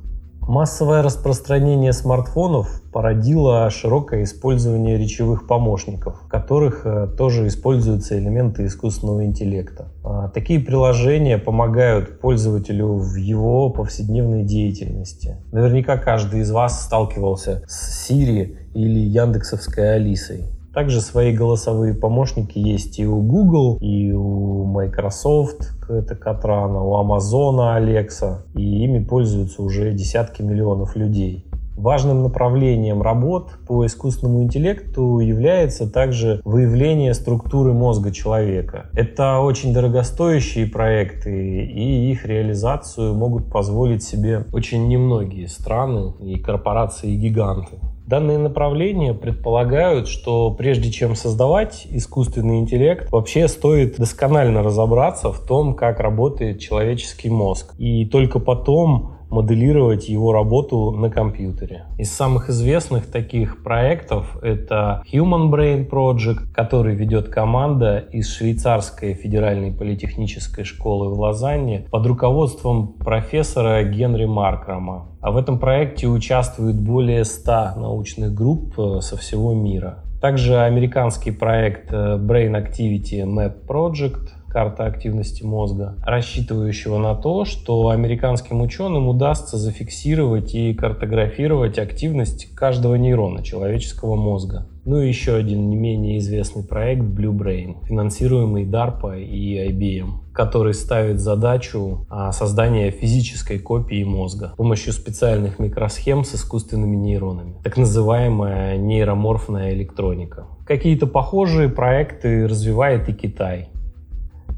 Массовое 0.49 1.03
распространение 1.03 1.93
смартфонов 1.93 2.81
породило 2.93 3.69
широкое 3.69 4.23
использование 4.23 4.97
речевых 4.97 5.49
помощников, 5.49 6.23
в 6.23 6.29
которых 6.29 6.87
э, 6.87 7.09
тоже 7.19 7.49
используются 7.49 8.17
элементы 8.17 8.67
искусственного 8.67 9.25
интеллекта. 9.25 9.89
А, 10.05 10.29
такие 10.29 10.61
приложения 10.61 11.37
помогают 11.37 12.21
пользователю 12.21 12.93
в 12.93 13.17
его 13.17 13.71
повседневной 13.71 14.45
деятельности. 14.45 15.37
Наверняка 15.51 15.97
каждый 15.97 16.43
из 16.43 16.53
вас 16.53 16.81
сталкивался 16.81 17.65
с 17.67 18.09
Siri 18.09 18.57
или 18.73 19.01
Яндексовской 19.01 19.97
Алисой. 19.97 20.45
Также 20.77 21.01
свои 21.01 21.33
голосовые 21.33 21.95
помощники 21.95 22.59
есть 22.59 22.99
и 22.99 23.07
у 23.07 23.23
Google, 23.23 23.79
и 23.81 24.13
у 24.13 24.67
Microsoft, 24.67 25.73
это 25.89 26.15
Катрана, 26.15 26.85
у 26.85 27.03
Amazon 27.03 27.61
Alexa, 27.79 28.43
и 28.55 28.85
ими 28.85 29.03
пользуются 29.03 29.63
уже 29.63 29.95
десятки 29.95 30.43
миллионов 30.43 30.95
людей. 30.95 31.47
Важным 31.79 32.23
направлением 32.23 33.01
работ 33.01 33.53
по 33.67 33.87
искусственному 33.87 34.43
интеллекту 34.43 35.21
является 35.21 35.91
также 35.91 36.43
выявление 36.45 37.15
структуры 37.15 37.73
мозга 37.73 38.11
человека. 38.11 38.91
Это 38.93 39.39
очень 39.39 39.73
дорогостоящие 39.73 40.67
проекты, 40.67 41.65
и 41.65 42.11
их 42.11 42.27
реализацию 42.27 43.15
могут 43.15 43.51
позволить 43.51 44.03
себе 44.03 44.45
очень 44.53 44.89
немногие 44.89 45.49
страны 45.49 46.13
и 46.21 46.39
корпорации-гиганты. 46.39 47.79
Данные 48.07 48.39
направления 48.39 49.15
предполагают, 49.15 50.07
что 50.07 50.53
прежде 50.53 50.93
чем 50.93 51.17
создавать 51.17 51.89
искусственный 51.91 52.61
интеллект, 52.61 53.11
вообще 53.11 53.49
стоит 53.49 53.97
досконально 53.97 54.63
разобраться 54.63 55.33
в 55.33 55.41
том, 55.45 55.75
как 55.75 55.99
работает 55.99 56.61
человеческий 56.61 57.31
мозг. 57.31 57.75
И 57.79 58.07
только 58.07 58.39
потом 58.39 59.16
моделировать 59.31 60.09
его 60.09 60.33
работу 60.33 60.91
на 60.93 61.11
компьютере. 61.11 61.85
Из 61.99 62.13
самых 62.13 62.51
известных 62.51 63.07
таких 63.11 63.63
проектов 63.63 64.37
это 64.43 65.03
Human 65.13 65.51
Brain 65.51 65.89
Project, 65.89 66.53
который 66.55 66.95
ведет 66.95 67.29
команда 67.29 67.99
из 67.99 68.29
швейцарской 68.33 69.15
федеральной 69.15 69.73
политехнической 69.73 70.65
школы 70.65 71.15
в 71.15 71.19
Лозанне 71.19 71.87
под 71.91 72.07
руководством 72.07 72.95
профессора 72.95 73.83
Генри 73.85 74.27
Маркрама. 74.27 75.09
А 75.21 75.31
в 75.31 75.37
этом 75.37 75.59
проекте 75.59 76.07
участвуют 76.07 76.77
более 76.77 77.25
100 77.25 77.75
научных 77.77 78.33
групп 78.33 78.79
э, 78.79 79.01
со 79.01 79.17
всего 79.17 79.55
мира. 79.55 80.05
Также 80.21 80.61
американский 80.61 81.31
проект 81.31 81.93
э, 81.93 82.17
Brain 82.17 82.53
Activity 82.53 83.25
Map 83.25 83.67
Project 83.67 84.36
карта 84.57 84.87
активности 84.87 85.43
мозга, 85.43 85.97
рассчитывающего 86.03 86.97
на 86.97 87.15
то, 87.15 87.45
что 87.45 87.91
американским 87.91 88.63
ученым 88.63 89.07
удастся 89.07 89.59
зафиксировать 89.59 90.55
и 90.55 90.73
картографировать 90.73 91.79
активность 91.79 92.55
каждого 92.55 92.95
нейрона 92.95 93.45
человеческого 93.45 94.17
мозга. 94.17 94.67
Ну 94.87 95.03
и 95.03 95.09
еще 95.09 95.35
один 95.35 95.69
не 95.69 95.77
менее 95.77 96.17
известный 96.21 96.63
проект 96.63 97.03
Blue 97.03 97.37
Brain, 97.37 97.85
финансируемый 97.85 98.65
DARPA 98.65 99.21
и 99.21 99.69
IBM, 99.69 100.33
который 100.33 100.73
ставит 100.73 101.21
задачу 101.21 102.07
а, 102.09 102.33
создания 102.33 102.91
физической 102.91 103.59
копии 103.59 104.05
мозга 104.05 104.53
с 104.55 104.57
помощью 104.57 104.95
специальных 104.95 105.59
микросхем 105.59 106.25
с 106.25 106.35
искусственными 106.35 106.97
нейронами, 106.97 107.57
так 107.63 107.77
называемая 107.77 108.79
нейроморфная 108.79 109.75
электроника. 109.75 110.47
Какие-то 110.67 111.07
похожие 111.07 111.69
проекты 111.69 112.47
развивает 112.47 113.09
и 113.11 113.13
Китай. 113.13 113.69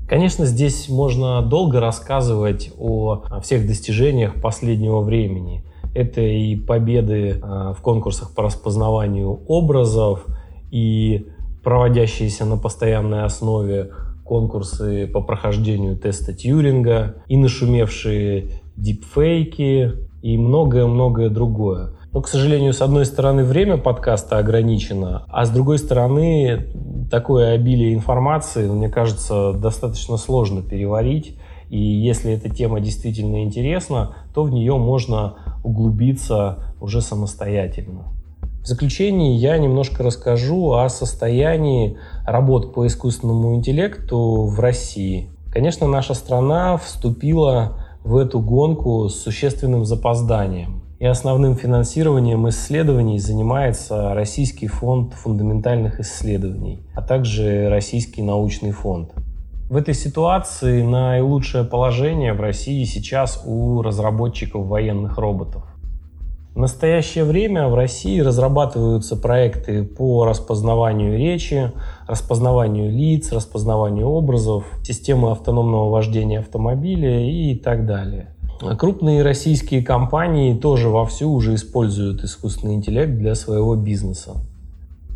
Конечно, 0.09 0.47
здесь 0.47 0.89
можно 0.89 1.43
долго 1.43 1.81
рассказывать 1.81 2.73
о 2.79 3.25
всех 3.43 3.67
достижениях 3.67 4.41
последнего 4.41 5.01
времени. 5.01 5.63
Это 5.95 6.23
и 6.23 6.57
победы 6.57 7.41
в 7.43 7.79
конкурсах 7.83 8.35
по 8.35 8.43
распознаванию 8.43 9.41
образов, 9.47 10.25
и 10.71 11.27
проводящиеся 11.63 12.47
на 12.47 12.57
постоянной 12.57 13.25
основе 13.25 13.91
конкурсы 14.25 15.07
по 15.07 15.21
прохождению 15.21 15.97
теста 15.97 16.33
Тьюринга, 16.33 17.17
и 17.27 17.37
нашумевшие 17.37 18.61
дипфейки, 18.77 19.93
и 20.23 20.39
многое-многое 20.39 21.29
другое. 21.29 21.98
Но, 22.19 22.23
к 22.23 22.27
сожалению, 22.27 22.73
с 22.73 22.83
одной 22.83 23.07
стороны, 23.07 23.45
время 23.45 23.77
подкаста 23.77 24.39
ограничено, 24.39 25.23
а 25.29 25.45
с 25.45 25.51
другой 25.51 25.79
стороны, 25.79 26.67
такое 27.13 27.53
обилие 27.53 27.95
информации, 27.95 28.69
мне 28.69 28.89
кажется, 28.89 29.53
достаточно 29.53 30.17
сложно 30.17 30.61
переварить. 30.63 31.39
И 31.71 31.79
если 31.79 32.33
эта 32.33 32.49
тема 32.51 32.81
действительно 32.81 33.45
интересна, 33.45 34.17
то 34.35 34.43
в 34.43 34.51
нее 34.51 34.77
можно 34.79 35.35
углубиться 35.63 36.75
уже 36.81 37.03
самостоятельно. 37.03 38.07
В 38.65 38.67
заключение 38.67 39.37
я 39.37 39.57
немножко 39.57 40.03
расскажу 40.03 40.73
о 40.73 40.89
состоянии 40.89 41.99
работ 42.27 42.75
по 42.75 42.85
искусственному 42.89 43.55
интеллекту 43.55 44.47
в 44.47 44.59
России. 44.59 45.31
Конечно, 45.53 45.87
наша 45.87 46.15
страна 46.15 46.79
вступила 46.79 47.79
в 48.03 48.17
эту 48.17 48.41
гонку 48.41 49.09
с 49.09 49.23
существенным 49.23 49.85
запозданием. 49.85 50.78
И 50.99 51.07
основным 51.07 51.55
финансированием 51.55 52.49
исследований 52.49 53.21
занимается 53.21 54.15
Российский 54.15 54.67
фонд 54.67 55.15
фундаментальных 55.15 56.01
исследований, 56.01 56.83
а 56.93 57.03
также 57.03 57.69
Российский 57.69 58.21
научный 58.21 58.73
фонд. 58.73 59.13
В 59.71 59.77
этой 59.77 59.95
ситуации 59.95 60.83
наилучшее 60.83 61.63
положение 61.63 62.33
в 62.33 62.41
России 62.41 62.83
сейчас 62.83 63.45
у 63.47 63.81
разработчиков 63.81 64.67
военных 64.67 65.19
роботов. 65.19 65.63
В 66.57 66.59
настоящее 66.59 67.23
время 67.23 67.69
в 67.69 67.77
России 67.77 68.19
разрабатываются 68.19 69.15
проекты 69.15 69.85
по 69.85 70.25
распознаванию 70.25 71.17
речи, 71.17 71.71
распознаванию 72.09 72.91
лиц, 72.91 73.31
распознаванию 73.31 74.09
образов, 74.09 74.65
системы 74.83 75.31
автономного 75.31 75.91
вождения 75.91 76.41
автомобиля 76.41 77.21
и 77.21 77.55
так 77.55 77.87
далее. 77.87 78.35
Крупные 78.61 79.23
российские 79.23 79.83
компании 79.83 80.53
тоже 80.53 80.89
вовсю 80.89 81.33
уже 81.33 81.55
используют 81.55 82.25
искусственный 82.25 82.75
интеллект 82.75 83.13
для 83.13 83.35
своего 83.35 83.77
бизнеса. 83.77 84.37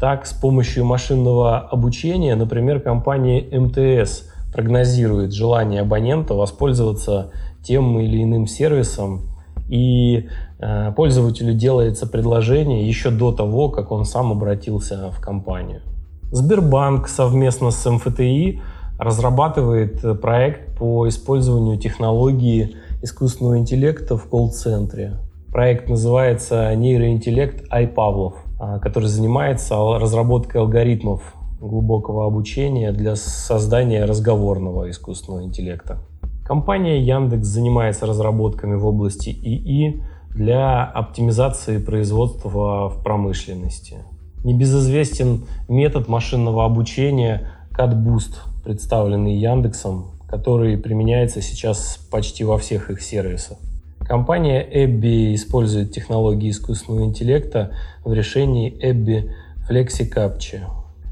Так, 0.01 0.27
с 0.27 0.33
помощью 0.33 0.85
машинного 0.85 1.59
обучения, 1.59 2.37
например, 2.37 2.81
компания 2.81 3.41
МТС 3.41 4.29
прогнозирует 4.53 5.33
желание 5.33 5.81
абонента 5.81 6.35
воспользоваться 6.35 7.31
тем 7.65 7.99
или 7.99 8.23
иным 8.23 8.47
сервисом, 8.47 9.23
и 9.69 10.29
э, 10.59 10.93
пользователю 10.95 11.55
делается 11.55 12.07
предложение 12.07 12.87
еще 12.87 13.11
до 13.11 13.33
того, 13.33 13.71
как 13.71 13.91
он 13.91 14.05
сам 14.05 14.31
обратился 14.33 15.11
в 15.11 15.21
компанию. 15.21 15.83
Сбербанк 16.31 17.09
совместно 17.09 17.71
с 17.71 17.91
МФТИ 17.91 18.61
разрабатывает 18.99 20.21
проект 20.21 20.79
по 20.79 21.09
использованию 21.09 21.79
технологии 21.79 22.77
искусственного 23.03 23.59
интеллекта 23.59 24.17
в 24.17 24.29
колл-центре. 24.29 25.19
Проект 25.51 25.89
называется 25.89 26.75
нейроинтеллект 26.75 27.71
iPavlov, 27.71 28.35
а, 28.59 28.79
который 28.79 29.09
занимается 29.09 29.75
разработкой 29.99 30.63
алгоритмов 30.63 31.35
глубокого 31.61 32.27
обучения 32.27 32.91
для 32.93 33.17
создания 33.17 34.05
разговорного 34.05 34.91
искусственного 34.91 35.45
интеллекта. 35.45 35.99
Компания 36.45 37.01
Яндекс 37.01 37.47
занимается 37.47 38.07
разработками 38.07 38.75
в 38.75 38.87
области 38.87 39.31
ИИ 39.31 40.03
для 40.35 40.85
оптимизации 40.85 41.79
производства 41.79 42.89
в 42.89 43.03
промышленности. 43.03 43.99
Небезызвестен 44.45 45.45
метод 45.69 46.09
машинного 46.09 46.65
обучения 46.65 47.49
CatBoost, 47.79 48.63
представленный 48.65 49.37
Яндексом 49.37 50.07
который 50.33 50.79
применяется 50.79 51.43
сейчас 51.43 51.99
почти 52.11 52.43
во 52.43 52.57
всех 52.57 52.91
их 52.91 53.03
сервисах. 53.03 53.59
Компания 54.01 54.67
Ebby 54.67 55.35
использует 55.35 55.93
технологии 55.93 56.49
искусственного 56.49 57.05
интеллекта 57.05 57.73
в 58.03 58.15
решении 58.15 58.73
Ebby 58.83 59.31
FlexiCapture. 59.69 60.71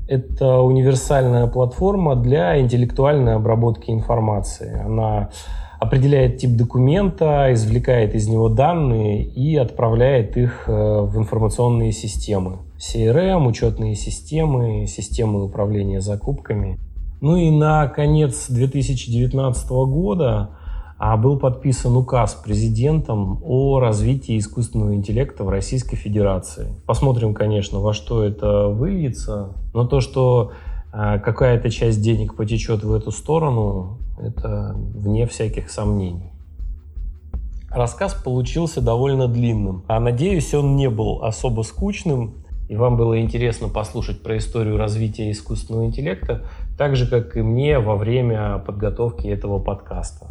Это 0.09 0.61
универсальная 0.61 1.47
платформа 1.49 2.17
для 2.17 2.59
интеллектуальной 2.59 3.35
обработки 3.35 3.91
информации. 3.91 4.81
Она 4.83 5.29
определяет 5.79 6.39
тип 6.39 6.57
документа, 6.57 7.53
извлекает 7.53 8.15
из 8.15 8.27
него 8.27 8.49
данные 8.49 9.23
и 9.23 9.55
отправляет 9.55 10.39
их 10.39 10.65
э, 10.67 10.73
в 10.73 11.19
информационные 11.19 11.93
системы. 11.93 12.61
CRM, 12.79 13.47
учетные 13.47 13.97
системы, 13.97 14.87
системы 14.87 15.45
управления 15.45 16.01
закупками– 16.01 16.79
ну 17.21 17.37
и 17.37 17.51
на 17.51 17.87
конец 17.89 18.47
2019 18.49 19.69
года 19.71 20.51
а, 20.99 21.17
был 21.17 21.39
подписан 21.39 21.97
указ 21.97 22.35
президентом 22.35 23.41
о 23.43 23.81
развитии 23.81 24.39
искусственного 24.39 24.95
интеллекта 24.95 25.45
в 25.45 25.49
Российской 25.49 25.97
Федерации. 25.97 26.75
Посмотрим, 26.87 27.33
конечно, 27.33 27.81
во 27.81 27.95
что 27.95 28.23
это 28.23 28.69
выльется, 28.69 29.55
но 29.73 29.87
то, 29.87 30.01
что 30.01 30.53
а, 30.93 31.19
какая-то 31.19 31.71
часть 31.71 32.03
денег 32.03 32.37
потечет 32.37 32.85
в 32.85 32.93
эту 32.93 33.13
сторону, 33.13 33.99
это 34.19 34.75
вне 34.77 35.27
всяких 35.27 35.71
сомнений. 35.71 36.33
Рассказ 37.71 38.15
получился 38.15 38.81
довольно 38.81 39.29
длинным, 39.29 39.85
а 39.87 40.01
надеюсь, 40.01 40.53
он 40.55 40.75
не 40.77 40.91
был 40.91 41.23
особо 41.23 41.63
скучным, 41.63 42.35
и 42.69 42.77
вам 42.77 42.97
было 42.97 43.21
интересно 43.21 43.69
послушать 43.69 44.23
про 44.23 44.37
историю 44.37 44.77
развития 44.77 45.31
искусственного 45.31 45.87
интеллекта, 45.87 46.45
так 46.81 46.97
же, 46.97 47.07
как 47.07 47.37
и 47.37 47.43
мне 47.43 47.79
во 47.79 47.95
время 47.95 48.57
подготовки 48.57 49.27
этого 49.27 49.59
подкаста. 49.59 50.29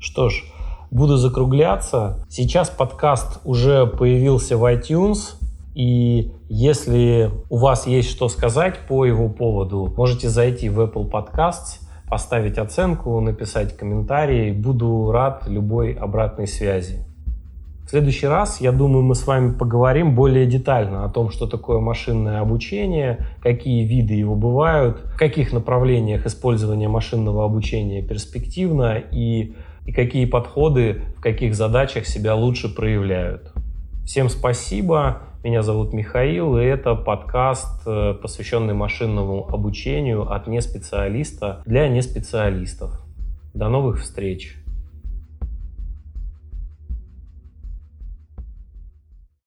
Что 0.00 0.28
ж, 0.28 0.42
буду 0.90 1.16
закругляться. 1.16 2.26
Сейчас 2.28 2.68
подкаст 2.68 3.40
уже 3.44 3.86
появился 3.86 4.56
в 4.56 4.64
iTunes, 4.64 5.36
и 5.76 6.32
если 6.48 7.30
у 7.48 7.58
вас 7.58 7.86
есть 7.86 8.10
что 8.10 8.28
сказать 8.28 8.80
по 8.88 9.04
его 9.04 9.28
поводу, 9.28 9.94
можете 9.96 10.28
зайти 10.28 10.68
в 10.68 10.80
Apple 10.80 11.08
Podcasts, 11.08 11.78
поставить 12.08 12.58
оценку, 12.58 13.20
написать 13.20 13.76
комментарий. 13.76 14.50
Буду 14.50 15.12
рад 15.12 15.46
любой 15.46 15.92
обратной 15.92 16.48
связи. 16.48 17.06
В 17.84 17.90
следующий 17.90 18.26
раз, 18.26 18.60
я 18.60 18.72
думаю, 18.72 19.02
мы 19.02 19.14
с 19.14 19.26
вами 19.26 19.52
поговорим 19.52 20.14
более 20.14 20.46
детально 20.46 21.04
о 21.04 21.08
том, 21.08 21.30
что 21.30 21.46
такое 21.46 21.80
машинное 21.80 22.40
обучение, 22.40 23.26
какие 23.42 23.84
виды 23.84 24.14
его 24.14 24.34
бывают, 24.34 25.00
в 25.14 25.18
каких 25.18 25.52
направлениях 25.52 26.24
использование 26.24 26.88
машинного 26.88 27.44
обучения 27.44 28.00
перспективно 28.00 28.98
и, 28.98 29.54
и 29.84 29.92
какие 29.92 30.26
подходы 30.26 31.02
в 31.18 31.20
каких 31.20 31.54
задачах 31.54 32.06
себя 32.06 32.34
лучше 32.34 32.74
проявляют. 32.74 33.52
Всем 34.04 34.28
спасибо. 34.28 35.22
Меня 35.44 35.62
зовут 35.62 35.92
Михаил, 35.92 36.56
и 36.56 36.62
это 36.62 36.94
подкаст, 36.94 37.82
э, 37.84 38.14
посвященный 38.14 38.74
машинному 38.74 39.48
обучению 39.52 40.30
от 40.32 40.46
неспециалиста 40.46 41.62
для 41.66 41.88
неспециалистов. 41.88 43.02
До 43.52 43.68
новых 43.68 44.00
встреч! 44.00 44.61